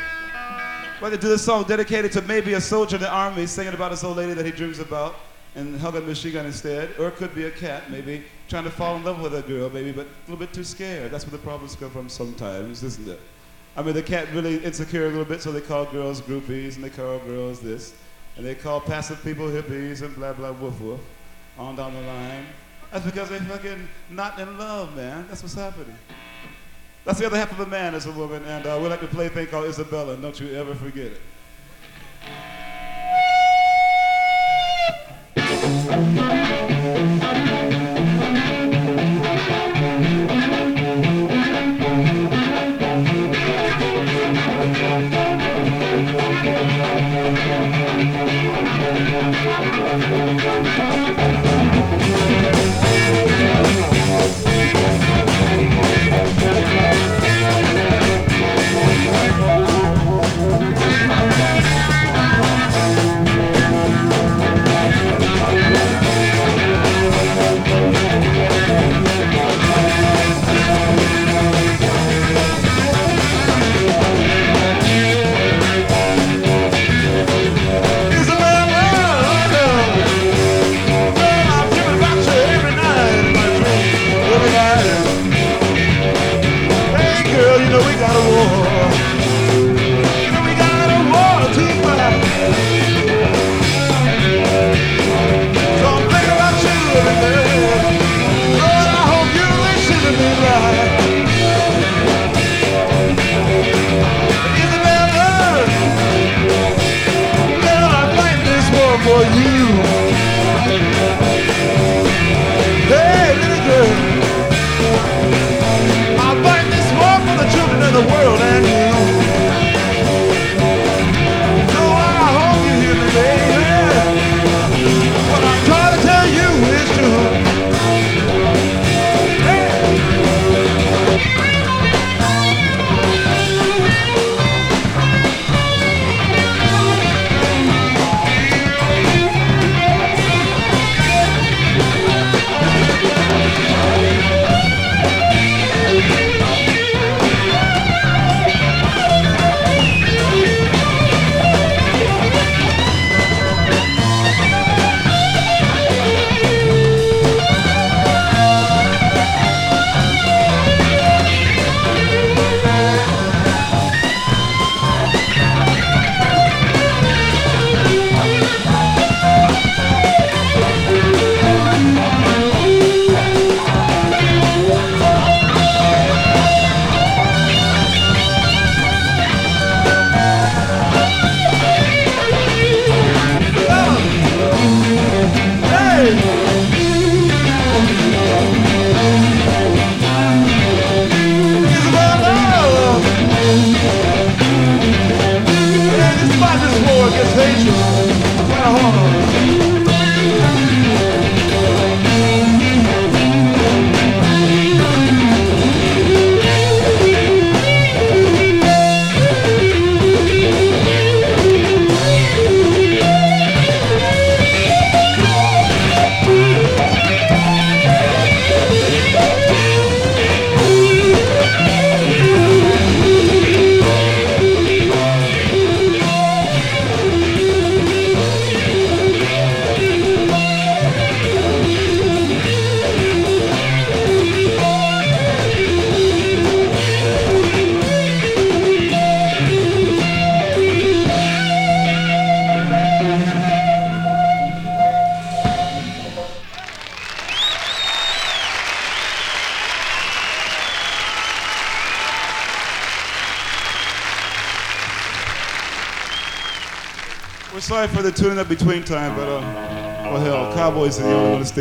We're 1.01 1.09
going 1.09 1.13
to 1.13 1.19
do 1.19 1.29
this 1.29 1.43
song 1.43 1.65
dedicated 1.65 2.13
to 2.13 2.23
maybe 2.23 2.53
a 2.53 2.61
soldier 2.61 2.97
in 2.97 3.03
the 3.03 3.11
army 3.11 3.47
singing 3.47 3.73
about 3.73 3.91
this 3.91 4.05
old 4.05 4.19
lady 4.19 4.35
that 4.35 4.45
he 4.45 4.53
dreams 4.53 4.81
about 4.81 5.15
and 5.55 5.81
hug 5.81 5.97
a 5.97 6.01
machine 6.03 6.35
gun 6.35 6.45
instead. 6.45 6.91
Or 6.99 7.09
it 7.09 7.17
could 7.17 7.35
be 7.35 7.45
a 7.45 7.51
cat, 7.51 7.91
maybe 7.91 8.23
trying 8.49 8.65
to 8.65 8.71
fall 8.71 8.97
in 8.97 9.05
love 9.05 9.21
with 9.23 9.35
a 9.35 9.41
girl, 9.41 9.71
maybe, 9.71 9.93
but 9.93 10.07
a 10.07 10.31
little 10.31 10.37
bit 10.37 10.53
too 10.53 10.63
scared. 10.63 11.11
That's 11.11 11.25
where 11.25 11.33
the 11.33 11.39
problems 11.39 11.75
come 11.75 11.91
from 11.91 12.11
sometimes, 12.11 12.83
isn't 12.83 13.09
it? 13.09 13.19
I 13.77 13.83
mean, 13.83 13.95
the 13.95 14.03
cat 14.03 14.29
really 14.35 14.63
insecure 14.63 15.07
a 15.07 15.09
little 15.09 15.25
bit, 15.25 15.41
so 15.41 15.51
they 15.51 15.63
call 15.63 15.87
girls 15.87 16.21
groupies 16.21 16.77
and 16.77 16.85
they 16.85 16.91
call 16.91 17.19
girls 17.21 17.61
this. 17.61 17.95
And 18.37 18.45
they 18.45 18.55
call 18.55 18.81
passive 18.81 19.25
people 19.25 19.47
hippies 19.47 20.03
and 20.03 20.15
blah, 20.15 20.35
blah, 20.35 20.53
woof, 20.53 20.79
woof, 20.83 21.01
on 21.59 21.77
down 21.77 21.95
the 21.95 22.03
line. 22.03 22.45
That's 22.91 23.07
because 23.07 23.31
they 23.31 23.39
fucking 23.39 23.89
not 24.11 24.39
in 24.39 24.59
love, 24.59 24.95
man. 24.95 25.27
That's 25.29 25.43
what's 25.43 25.55
happening. 25.55 25.97
That's 27.05 27.19
the 27.19 27.27
other 27.27 27.37
half 27.37 27.51
of 27.51 27.59
a 27.59 27.67
man 27.67 27.95
is 27.95 28.07
a 28.07 28.13
woman, 28.13 28.45
and 28.45 28.65
uh, 28.65 28.79
we 28.81 28.89
like 28.89 29.01
to 29.01 29.09
play 29.09 29.27
a 29.27 29.31
thing 29.31 29.49
called 29.49 29.67
Isabella, 29.67 30.15
and 30.15 30.23
don't 30.23 30.39
you 30.39 30.55
ever 30.55 30.75
forget 30.75 31.07
it. 31.07 31.21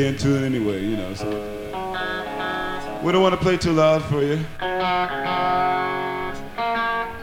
Stay 0.01 0.07
in 0.07 0.17
tune 0.17 0.43
anyway, 0.43 0.83
you 0.83 0.97
know. 0.97 1.13
So 1.13 1.29
we 3.03 3.11
don't 3.11 3.21
want 3.21 3.35
to 3.35 3.41
play 3.41 3.55
too 3.57 3.71
loud 3.71 4.03
for 4.05 4.23
you. 4.23 4.43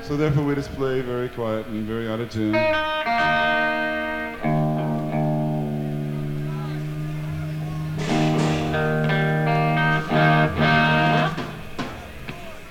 So 0.02 0.16
therefore, 0.16 0.44
we 0.44 0.54
just 0.54 0.70
play 0.74 1.00
very 1.00 1.28
quiet 1.28 1.66
and 1.66 1.84
very 1.86 2.08
out 2.08 2.20
of 2.20 2.30
tune. 2.30 2.54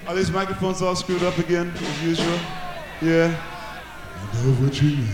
Are 0.08 0.16
these 0.16 0.32
microphones 0.32 0.82
all 0.82 0.96
screwed 0.96 1.24
up 1.24 1.38
again, 1.38 1.74
as 1.76 2.04
usual? 2.04 2.40
Yeah. 3.02 3.36
I 4.16 4.46
know 4.46 4.54
what 4.54 4.82
you 4.82 4.90
mean. 4.98 5.10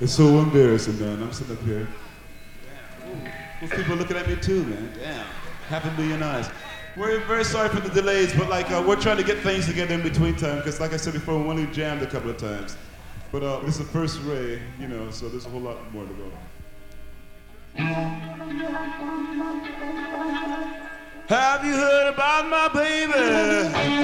It's 0.00 0.14
so 0.14 0.38
embarrassing, 0.38 0.98
man. 0.98 1.22
I'm 1.22 1.32
sitting 1.32 1.56
up 1.56 1.62
here. 1.64 1.86
Well, 3.62 3.70
people 3.70 3.94
looking 3.94 4.16
at 4.16 4.26
me 4.26 4.34
too, 4.34 4.64
man. 4.64 4.92
Damn. 4.98 5.24
Half 5.68 5.84
a 5.84 5.92
million 5.92 6.20
eyes. 6.20 6.50
We're 6.96 7.20
very 7.26 7.44
sorry 7.44 7.68
for 7.68 7.78
the 7.78 7.90
delays, 7.90 8.34
but 8.34 8.48
like 8.48 8.68
uh, 8.72 8.82
we're 8.84 9.00
trying 9.00 9.18
to 9.18 9.22
get 9.22 9.38
things 9.38 9.66
together 9.66 9.94
in 9.94 10.02
between 10.02 10.34
time 10.34 10.56
because, 10.56 10.80
like 10.80 10.92
I 10.92 10.96
said 10.96 11.12
before, 11.12 11.38
we 11.38 11.48
only 11.48 11.66
jammed 11.66 12.02
a 12.02 12.06
couple 12.08 12.28
of 12.28 12.38
times. 12.38 12.76
But 13.30 13.44
uh, 13.44 13.60
this 13.60 13.78
is 13.78 13.86
the 13.86 13.92
first 13.92 14.20
ray, 14.22 14.60
you 14.80 14.88
know, 14.88 15.12
so 15.12 15.28
there's 15.28 15.46
a 15.46 15.48
whole 15.48 15.60
lot 15.60 15.92
more 15.92 16.04
to 16.04 16.12
go. 16.12 16.32
Have 21.28 21.64
you 21.64 21.72
heard 21.72 22.14
about 22.14 22.48
my 22.48 22.68
baby? 22.74 24.01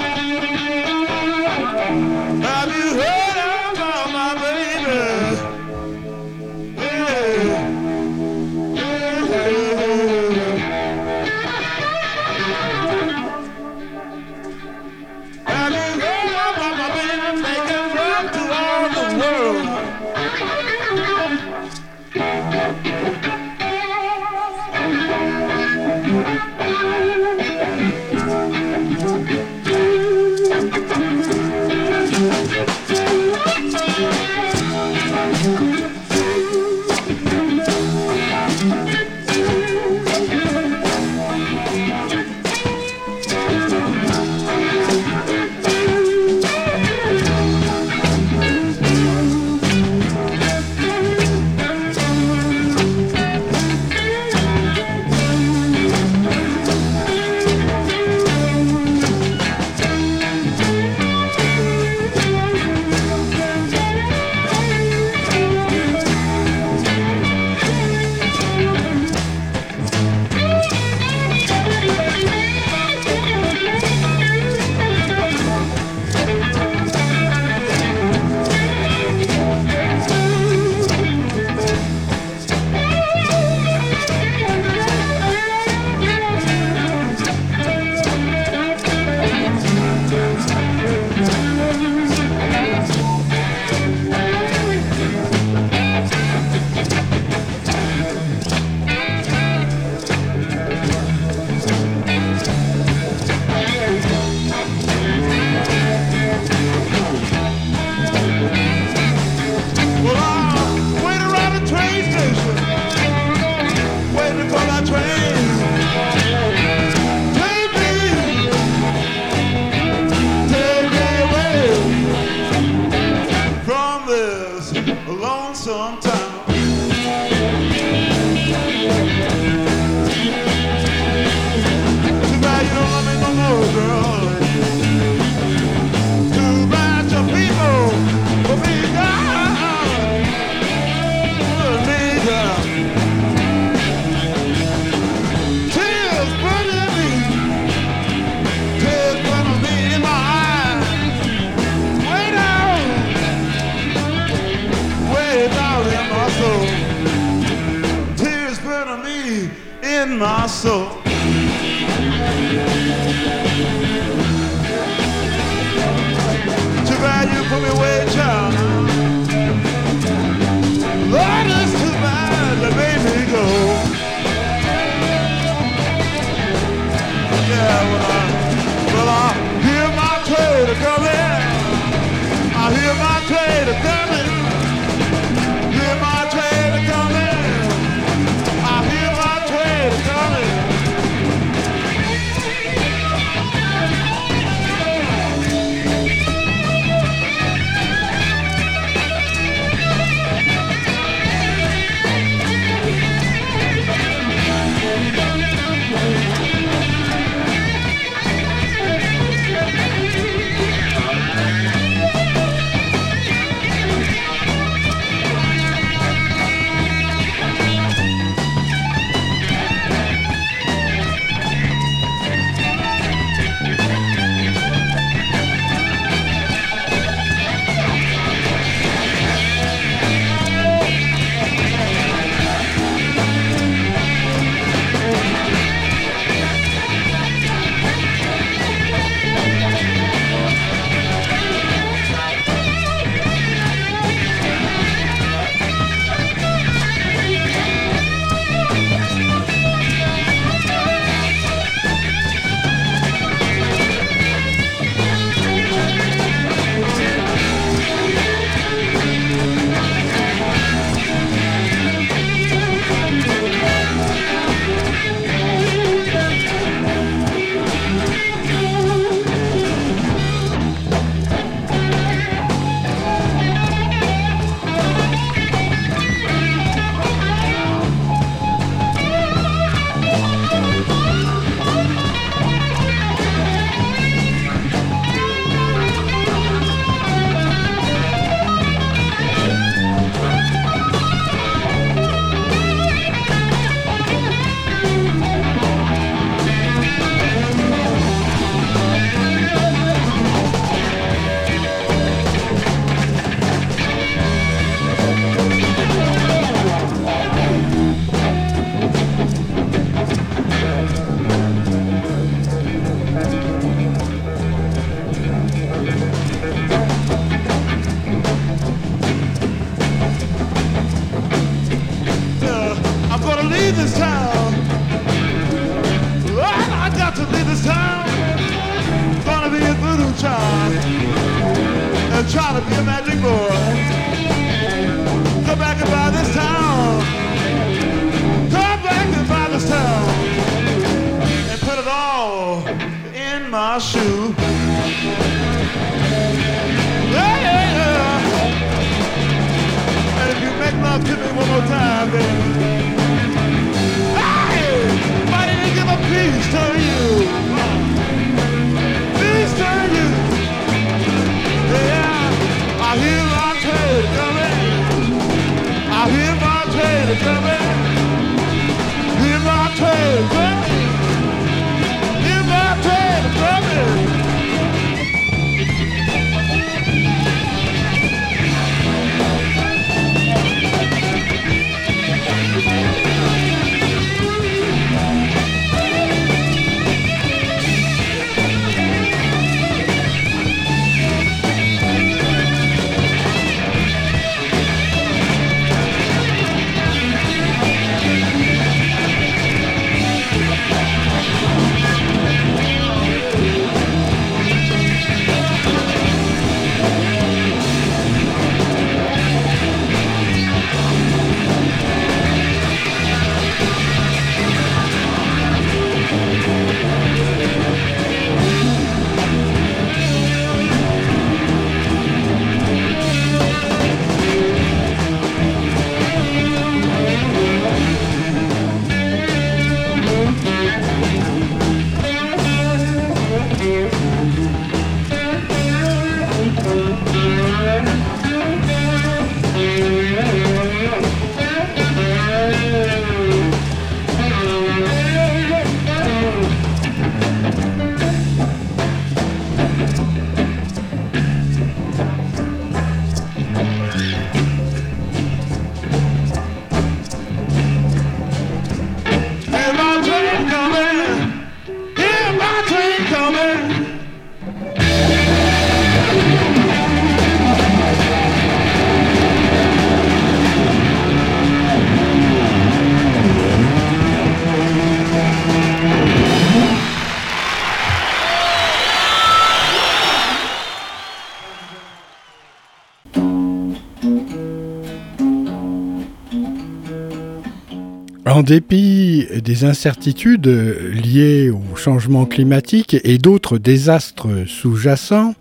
En 488.39 488.45
dépit 488.45 489.27
des 489.43 489.65
incertitudes 489.65 490.47
liées 490.47 491.51
au 491.51 491.75
changement 491.75 492.25
climatique 492.25 492.97
et 493.03 493.19
d'autres 493.19 493.59
désastres 493.59 494.29
sous-jacents, 494.47 495.35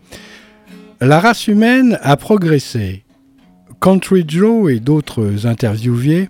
la 1.00 1.20
race 1.20 1.48
humaine 1.48 2.00
a 2.02 2.18
progressé. 2.18 3.04
Country 3.80 4.26
Joe 4.28 4.72
et 4.72 4.80
d'autres 4.80 5.46
interviewés 5.46 6.30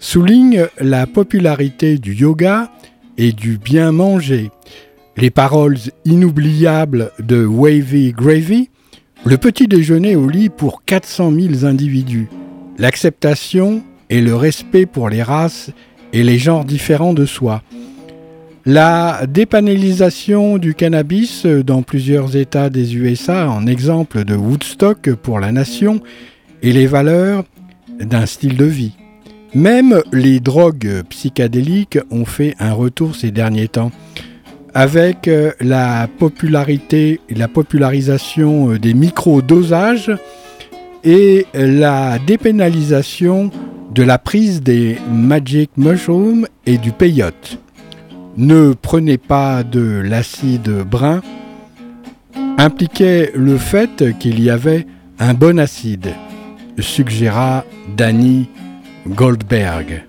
soulignent 0.00 0.66
la 0.78 1.06
popularité 1.06 1.96
du 1.96 2.12
yoga 2.12 2.70
et 3.16 3.32
du 3.32 3.56
bien 3.56 3.90
manger, 3.90 4.50
les 5.16 5.30
paroles 5.30 5.78
inoubliables 6.04 7.10
de 7.20 7.46
Wavy 7.46 8.12
Gravy, 8.12 8.68
le 9.24 9.38
petit 9.38 9.66
déjeuner 9.66 10.14
au 10.14 10.28
lit 10.28 10.50
pour 10.50 10.84
400 10.84 11.32
000 11.32 11.64
individus, 11.64 12.28
l'acceptation 12.76 13.82
et 14.10 14.20
le 14.20 14.36
respect 14.36 14.84
pour 14.84 15.08
les 15.08 15.22
races 15.22 15.70
et 16.12 16.22
les 16.22 16.38
genres 16.38 16.64
différents 16.64 17.14
de 17.14 17.26
soi. 17.26 17.62
La 18.64 19.26
dépanélisation 19.28 20.56
du 20.56 20.74
cannabis 20.74 21.46
dans 21.46 21.82
plusieurs 21.82 22.36
États 22.36 22.70
des 22.70 22.94
USA 22.96 23.50
en 23.50 23.66
exemple 23.66 24.24
de 24.24 24.36
Woodstock 24.36 25.14
pour 25.14 25.40
la 25.40 25.50
nation 25.50 26.00
et 26.62 26.72
les 26.72 26.86
valeurs 26.86 27.44
d'un 27.98 28.26
style 28.26 28.56
de 28.56 28.64
vie. 28.64 28.92
Même 29.54 30.00
les 30.12 30.40
drogues 30.40 31.02
psychédéliques 31.10 31.98
ont 32.10 32.24
fait 32.24 32.54
un 32.58 32.72
retour 32.72 33.16
ces 33.16 33.30
derniers 33.30 33.68
temps. 33.68 33.90
Avec 34.74 35.28
euh, 35.28 35.52
la 35.60 36.08
popularité 36.18 37.20
la 37.28 37.46
popularisation 37.48 38.70
euh, 38.70 38.78
des 38.78 38.94
micro-dosages 38.94 40.10
et 41.04 41.46
la 41.54 42.18
dépénalisation 42.18 43.50
de 43.92 44.02
la 44.02 44.18
prise 44.18 44.62
des 44.62 44.96
magic 45.10 45.70
mushrooms 45.76 46.46
et 46.66 46.78
du 46.78 46.92
peyote. 46.92 47.58
Ne 48.36 48.72
prenez 48.72 49.18
pas 49.18 49.62
de 49.62 50.00
l'acide 50.04 50.70
brun 50.88 51.20
impliquait 52.58 53.32
le 53.34 53.58
fait 53.58 54.16
qu'il 54.18 54.40
y 54.40 54.48
avait 54.50 54.86
un 55.18 55.34
bon 55.34 55.58
acide, 55.58 56.14
suggéra 56.78 57.64
Danny 57.96 58.48
Goldberg. 59.06 60.04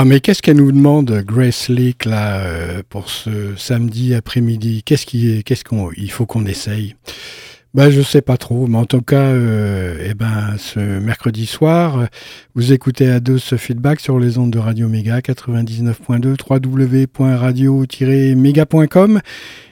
Ah, 0.00 0.04
mais 0.04 0.20
qu'est-ce 0.20 0.42
qu'elle 0.42 0.58
nous 0.58 0.70
demande, 0.70 1.10
Grace 1.26 1.68
Leak, 1.68 2.04
là, 2.04 2.38
euh, 2.42 2.82
pour 2.88 3.10
ce 3.10 3.56
samedi 3.56 4.14
après-midi? 4.14 4.84
Qu'est-ce 4.84 5.04
qu'il 5.04 6.10
faut 6.12 6.24
qu'on 6.24 6.46
essaye? 6.46 6.94
Bah, 7.74 7.90
je 7.90 8.00
sais 8.02 8.22
pas 8.22 8.36
trop, 8.36 8.66
mais 8.66 8.78
en 8.78 8.86
tout 8.86 9.02
cas, 9.02 9.26
euh, 9.26 9.96
eh 10.08 10.14
ben, 10.14 10.56
ce 10.58 10.80
mercredi 10.80 11.46
soir, 11.46 11.98
euh, 11.98 12.06
vous 12.54 12.72
écoutez 12.72 13.08
à 13.08 13.20
deux 13.20 13.38
ce 13.38 13.56
feedback 13.56 14.00
sur 14.00 14.18
les 14.18 14.38
ondes 14.38 14.50
de 14.50 14.58
Radio 14.58 14.88
Méga 14.88 15.20
99.2 15.20 16.34
www.radio-méga.com 16.48 19.20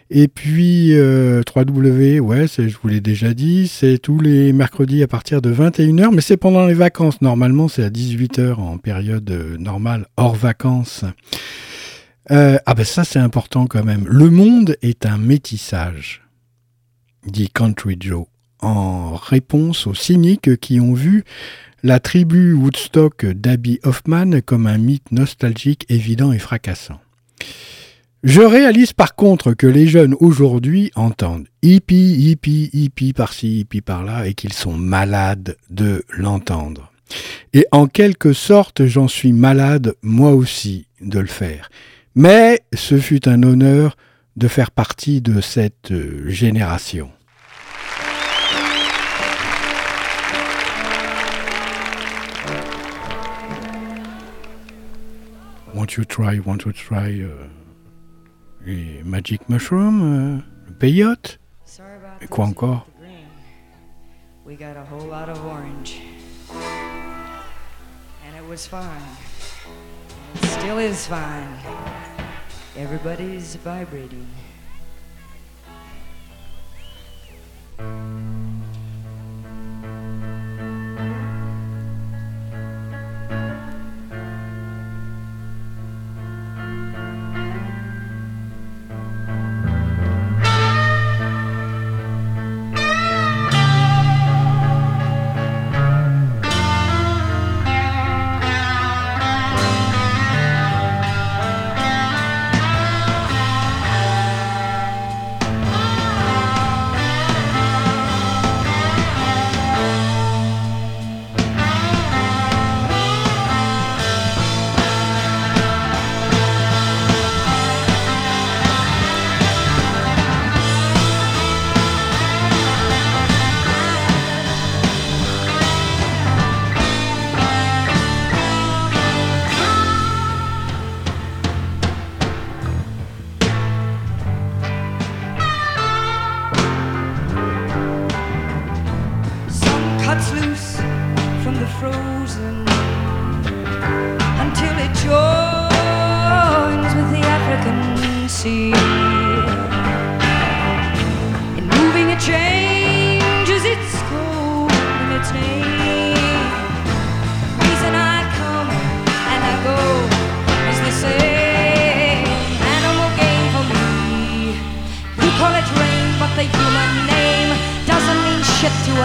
et 0.09 0.28
puis 0.28 0.93
euh, 0.94 1.43
3W, 1.43 2.20
ouais, 2.20 2.47
c'est- 2.47 2.68
je 2.68 2.77
vous 2.81 2.86
l'ai 2.89 3.01
déjà 3.01 3.35
dit, 3.35 3.66
c'est 3.66 3.98
tous 3.98 4.20
les 4.20 4.52
mercredis 4.52 5.02
à 5.02 5.09
partir 5.09 5.43
de 5.43 5.51
21h, 5.51 6.12
mais 6.14 6.20
c'est 6.20 6.36
pendant 6.36 6.64
les 6.66 6.74
vacances. 6.74 7.20
Normalement, 7.23 7.66
c'est 7.66 7.82
à 7.82 7.90
18h 7.90 8.60
en 8.60 8.78
période 8.78 9.28
euh, 9.31 9.56
normale, 9.59 10.06
hors 10.16 10.36
vacances. 10.36 11.05
Euh, 12.31 12.56
ah 12.66 12.74
ben 12.74 12.85
ça, 12.85 13.02
c'est 13.05 13.18
important 13.18 13.66
quand 13.66 13.82
même. 13.85 14.05
Le 14.09 14.31
monde 14.31 14.77
est 14.82 15.06
un 15.06 15.18
métissage, 15.18 16.23
dit 17.26 17.48
Country 17.48 17.96
Joe, 18.00 18.26
en 18.60 19.14
réponse 19.14 19.86
aux 19.86 19.94
cyniques 19.94 20.56
qui 20.58 20.80
ont 20.80 20.94
vu 20.94 21.24
la 21.82 22.00
tribu 22.00 22.52
Woodstock 22.52 23.26
d'Abby 23.26 23.78
Hoffman 23.84 24.40
comme 24.44 24.66
un 24.66 24.78
mythe 24.78 25.12
nostalgique 25.12 25.86
évident 25.88 26.32
et 26.32 26.38
fracassant. 26.38 27.00
Je 28.22 28.40
réalise 28.40 28.92
par 28.92 29.14
contre 29.14 29.52
que 29.52 29.66
les 29.68 29.86
jeunes 29.86 30.16
aujourd'hui 30.18 30.90
entendent 30.96 31.46
hippie, 31.62 32.16
hippie, 32.18 32.70
hippie 32.72 33.12
par-ci, 33.12 33.60
hippie 33.60 33.82
par-là 33.82 34.26
et 34.26 34.34
qu'ils 34.34 34.52
sont 34.52 34.72
malades 34.72 35.56
de 35.70 36.02
l'entendre. 36.10 36.92
Et 37.52 37.66
en 37.70 37.86
quelque 37.86 38.32
sorte, 38.32 38.86
j'en 38.86 39.06
suis 39.06 39.32
malade 39.32 39.94
moi 40.02 40.32
aussi 40.32 40.88
de 41.00 41.20
le 41.20 41.26
faire. 41.26 41.70
Mais 42.16 42.62
ce 42.74 42.98
fut 42.98 43.28
un 43.28 43.42
honneur 43.42 43.96
de 44.36 44.48
faire 44.48 44.70
partie 44.70 45.20
de 45.20 45.40
cette 45.40 45.92
génération. 46.26 47.10
Won't 55.76 55.98
you 55.98 56.06
try, 56.06 56.38
won't 56.38 56.64
you 56.64 56.72
try 56.72 57.20
uh, 57.20 57.48
les 58.64 59.02
Magic 59.02 59.46
Mushroom, 59.50 60.00
uh, 60.00 60.42
le 60.66 60.72
peyote 60.72 61.38
Et 62.22 62.26
quoi 62.28 62.46
encore 62.46 62.86
with 62.86 62.94
the 62.94 63.00
green. 63.04 63.28
We 64.46 64.56
got 64.56 64.78
a 64.78 64.84
whole 64.84 65.06
lot 65.06 65.28
of 65.28 65.44
orange. 65.44 66.00
And 68.24 68.34
it 68.34 68.48
was 68.48 68.66
fine. 68.66 69.02
Still 70.36 70.60
still 70.60 70.78
is 70.78 71.06
fine. 71.06 71.58
Everybody's 72.74 73.56
vibrating. 73.56 74.26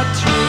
Shit 0.04 0.26
to 0.26 0.41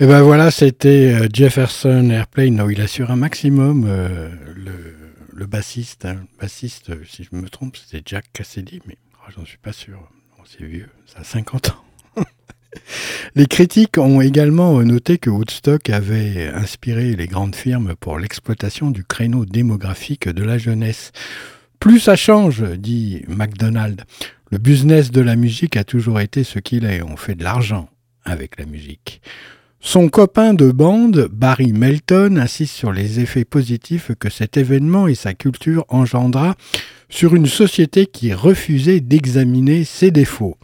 Et 0.00 0.06
ben 0.06 0.22
voilà, 0.22 0.52
c'était 0.52 1.12
euh, 1.12 1.26
Jefferson 1.32 2.10
Airplane. 2.10 2.54
Non, 2.54 2.70
il 2.70 2.80
assure 2.80 3.10
un 3.10 3.16
maximum. 3.16 3.84
euh, 3.88 4.28
le, 5.34 5.46
bassiste, 5.46 6.04
hein, 6.04 6.14
le 6.14 6.40
bassiste, 6.40 6.90
euh, 6.90 7.02
si 7.04 7.24
je 7.24 7.36
me 7.36 7.48
trompe, 7.48 7.76
c'était 7.76 8.04
Jack 8.06 8.26
Cassidy, 8.32 8.80
mais 8.86 8.96
oh, 9.14 9.32
j'en 9.36 9.44
suis 9.44 9.58
pas 9.58 9.72
sûr. 9.72 9.98
Bon, 10.36 10.44
c'est 10.46 10.64
vieux, 10.64 10.88
ça 11.04 11.20
a 11.22 11.24
50 11.24 11.70
ans. 11.70 12.22
Les 13.34 13.46
critiques 13.46 13.98
ont 13.98 14.20
également 14.20 14.80
noté 14.84 15.18
que 15.18 15.30
Woodstock 15.30 15.90
avait 15.90 16.46
inspiré 16.46 17.16
les 17.16 17.26
grandes 17.26 17.56
firmes 17.56 17.96
pour 17.98 18.20
l'exploitation 18.20 18.92
du 18.92 19.02
créneau 19.02 19.46
démographique 19.46 20.28
de 20.28 20.44
la 20.44 20.58
jeunesse. 20.58 21.10
Plus 21.80 21.98
ça 21.98 22.14
change, 22.14 22.62
dit 22.62 23.24
McDonald. 23.26 24.04
Le 24.52 24.58
business 24.58 25.10
de 25.10 25.22
la 25.22 25.34
musique 25.34 25.76
a 25.76 25.82
toujours 25.82 26.20
été 26.20 26.44
ce 26.44 26.60
qu'il 26.60 26.84
est. 26.84 27.02
On 27.02 27.16
fait 27.16 27.34
de 27.34 27.42
l'argent 27.42 27.88
avec 28.24 28.60
la 28.60 28.66
musique. 28.66 29.22
Son 29.80 30.08
copain 30.08 30.54
de 30.54 30.72
bande, 30.72 31.28
Barry 31.32 31.72
Melton, 31.72 32.36
insiste 32.36 32.74
sur 32.74 32.92
les 32.92 33.20
effets 33.20 33.44
positifs 33.44 34.10
que 34.18 34.28
cet 34.28 34.56
événement 34.56 35.06
et 35.06 35.14
sa 35.14 35.34
culture 35.34 35.84
engendra 35.88 36.56
sur 37.08 37.34
une 37.34 37.46
société 37.46 38.06
qui 38.06 38.34
refusait 38.34 39.00
d'examiner 39.00 39.84
ses 39.84 40.10
défauts. 40.10 40.56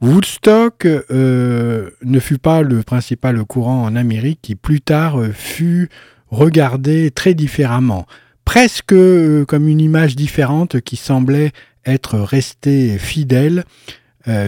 Woodstock 0.00 0.86
euh, 0.86 1.90
ne 2.02 2.20
fut 2.20 2.38
pas 2.38 2.62
le 2.62 2.82
principal 2.82 3.42
courant 3.44 3.84
en 3.84 3.96
Amérique 3.96 4.40
qui 4.42 4.54
plus 4.54 4.80
tard 4.80 5.20
euh, 5.20 5.30
fut 5.32 5.88
regardé 6.30 7.10
très 7.10 7.34
différemment, 7.34 8.06
presque 8.44 8.92
euh, 8.92 9.44
comme 9.44 9.68
une 9.68 9.80
image 9.80 10.14
différente 10.14 10.80
qui 10.80 10.96
semblait 10.96 11.52
être 11.86 12.18
restée 12.18 12.98
fidèle 12.98 13.64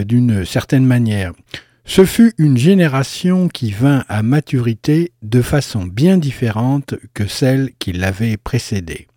d'une 0.05 0.45
certaine 0.45 0.85
manière. 0.85 1.31
Ce 1.93 2.05
fut 2.05 2.31
une 2.37 2.57
génération 2.57 3.49
qui 3.49 3.71
vint 3.71 4.05
à 4.07 4.23
maturité 4.23 5.11
de 5.23 5.41
façon 5.41 5.83
bien 5.83 6.17
différente 6.17 6.95
que 7.13 7.27
celle 7.27 7.71
qui 7.79 7.91
l'avait 7.91 8.37
précédée. 8.37 9.07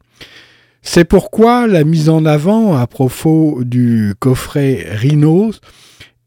C'est 0.83 1.05
pourquoi 1.05 1.69
la 1.69 1.85
mise 1.85 2.09
en 2.09 2.25
avant 2.25 2.77
à 2.77 2.89
propos 2.89 3.63
du 3.63 4.15
coffret 4.19 4.89
Rhinos 4.91 5.61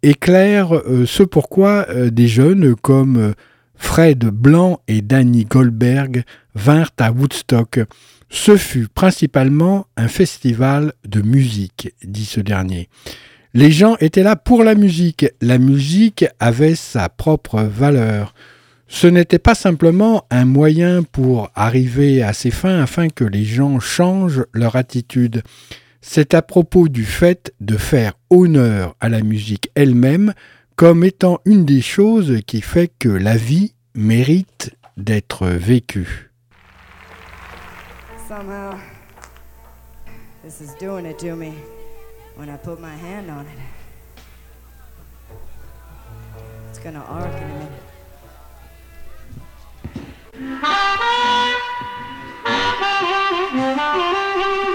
éclaire 0.04 0.74
euh, 0.74 1.06
ce 1.06 1.24
pourquoi 1.24 1.86
euh, 1.90 2.10
des 2.10 2.30
jeunes 2.30 2.78
comme 2.78 3.34
Fred 3.76 4.24
Blanc 4.24 4.80
et 4.88 5.02
Danny 5.02 5.44
Goldberg 5.44 6.24
vinrent 6.56 6.94
à 6.98 7.12
Woodstock. 7.12 7.82
Ce 8.30 8.56
fut 8.56 8.88
principalement 8.88 9.88
un 9.98 10.08
festival 10.08 10.94
de 11.06 11.22
musique, 11.22 11.94
dit 12.06 12.24
ce 12.24 12.40
dernier. 12.40 12.88
Les 13.58 13.72
gens 13.72 13.96
étaient 14.00 14.22
là 14.22 14.36
pour 14.36 14.64
la 14.64 14.76
musique. 14.76 15.26
La 15.42 15.58
musique 15.58 16.26
avait 16.40 16.76
sa 16.76 17.10
propre 17.10 17.64
valeur. 17.64 18.36
Ce 18.88 19.08
n'était 19.08 19.40
pas 19.40 19.56
simplement 19.56 20.28
un 20.30 20.46
moyen 20.46 21.02
pour 21.02 21.50
arriver 21.56 22.22
à 22.22 22.34
ses 22.34 22.52
fins 22.52 22.84
afin 22.84 23.08
que 23.10 23.24
les 23.24 23.46
gens 23.46 23.80
changent 23.80 24.46
leur 24.54 24.76
attitude. 24.76 25.42
C'est 26.02 26.36
à 26.36 26.44
propos 26.44 26.88
du 26.88 27.04
fait 27.04 27.52
de 27.60 27.78
faire 27.78 28.14
honneur 28.30 28.96
à 29.00 29.10
la 29.10 29.22
musique 29.22 29.72
elle-même 29.74 30.36
comme 30.76 31.04
étant 31.04 31.40
une 31.46 31.66
des 31.66 31.82
choses 31.82 32.42
qui 32.46 32.62
fait 32.62 32.92
que 33.00 33.10
la 33.10 33.38
vie 33.38 33.74
mérite 33.96 34.70
d'être 34.98 35.48
vécue. 35.48 36.30
When 42.38 42.50
I 42.52 42.58
put 42.58 42.80
my 42.80 42.96
hand 42.96 43.32
on 43.32 43.48
it. 43.48 43.58
It's 46.70 46.78
gonna 46.78 47.00
arc 47.00 47.34
in 47.34 47.50
a 47.50 47.70
minute. 50.38 50.62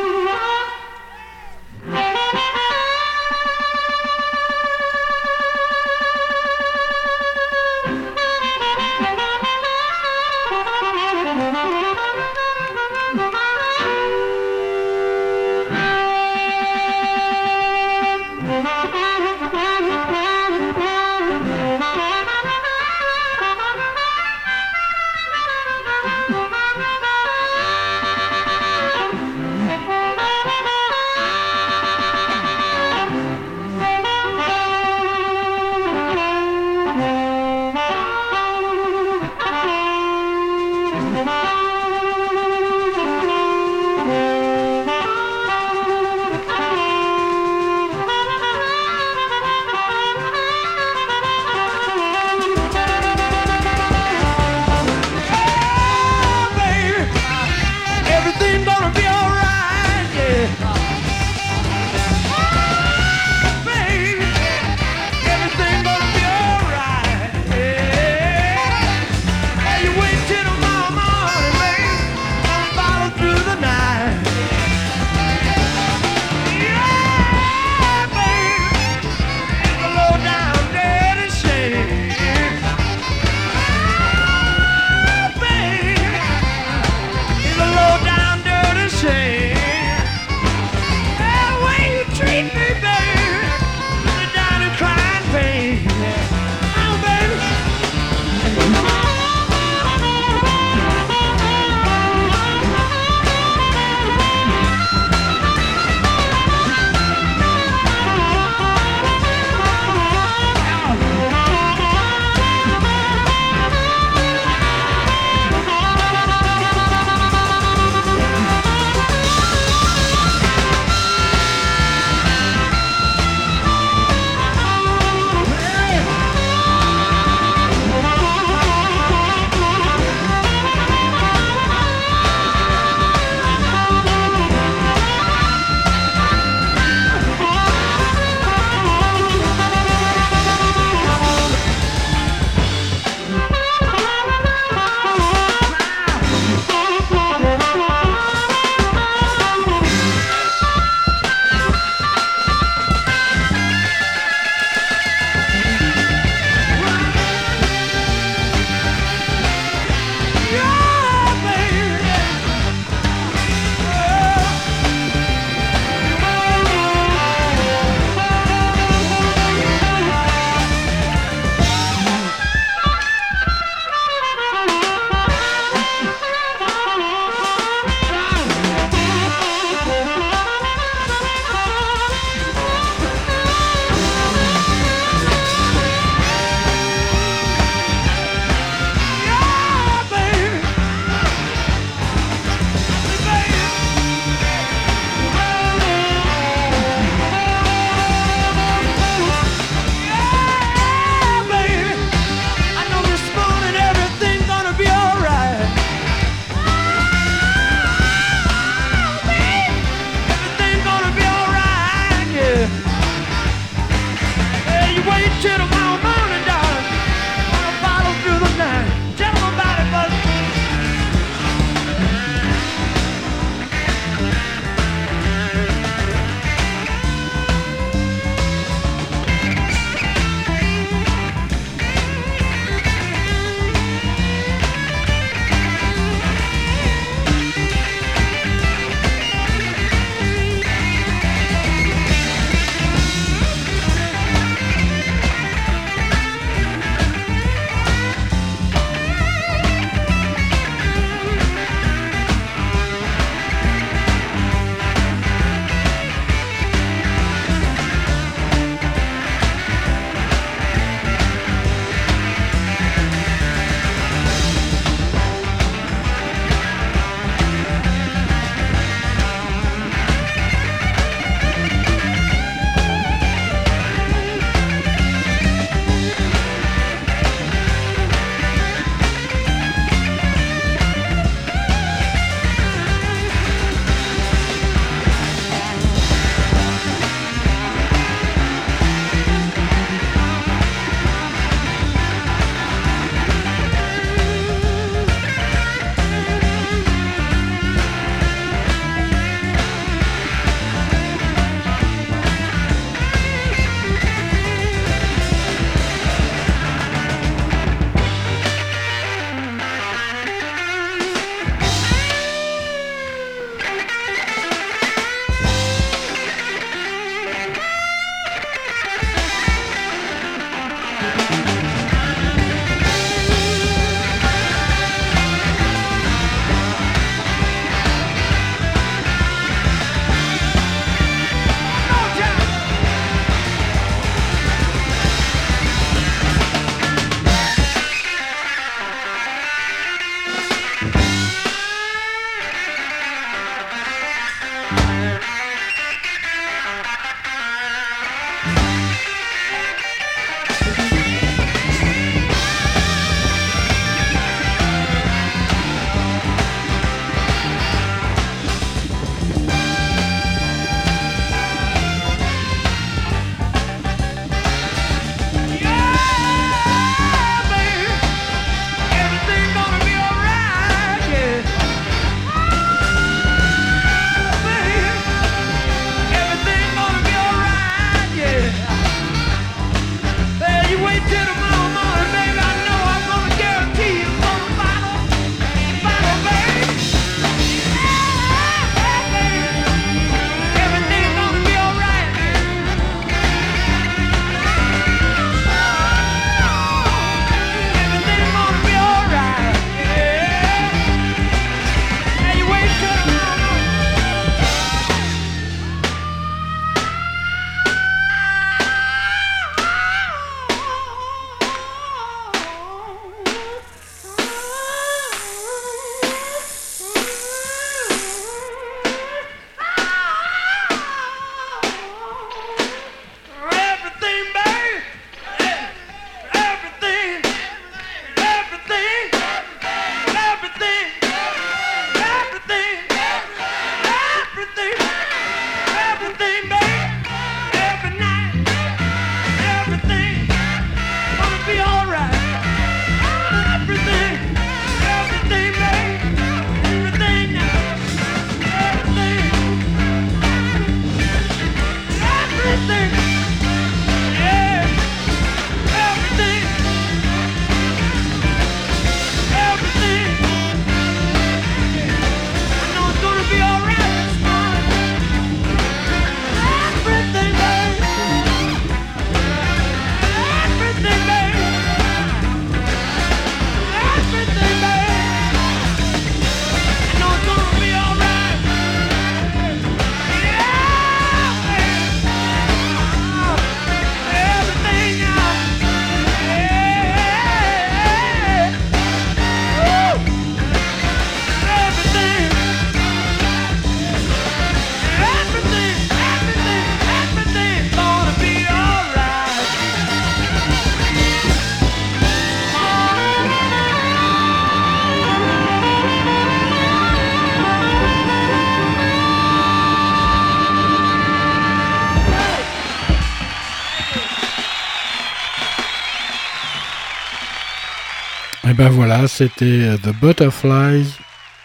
voilà, 518.85 519.07
c'était 519.07 519.45
euh, 519.45 519.77
The 519.77 519.95
Butterflies 520.01 520.97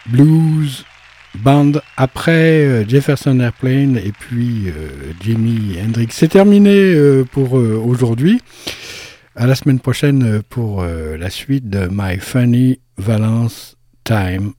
Blues 0.06 0.84
Band 1.36 1.74
après 1.96 2.64
euh, 2.64 2.84
Jefferson 2.84 3.38
Airplane 3.38 3.96
et 3.96 4.10
puis 4.10 4.64
euh, 4.66 5.12
Jimi 5.20 5.76
Hendrix. 5.80 6.08
C'est 6.10 6.32
terminé 6.32 7.22
pour 7.30 7.52
aujourd'hui. 7.52 8.40
À 9.36 9.46
la 9.46 9.54
semaine 9.54 9.78
prochaine 9.78 10.42
pour 10.48 10.82
la 10.82 11.30
suite 11.30 11.70
de 11.70 11.88
My 11.88 12.18
Funny 12.18 12.80
Valence 12.96 13.76
Time. 14.02 14.54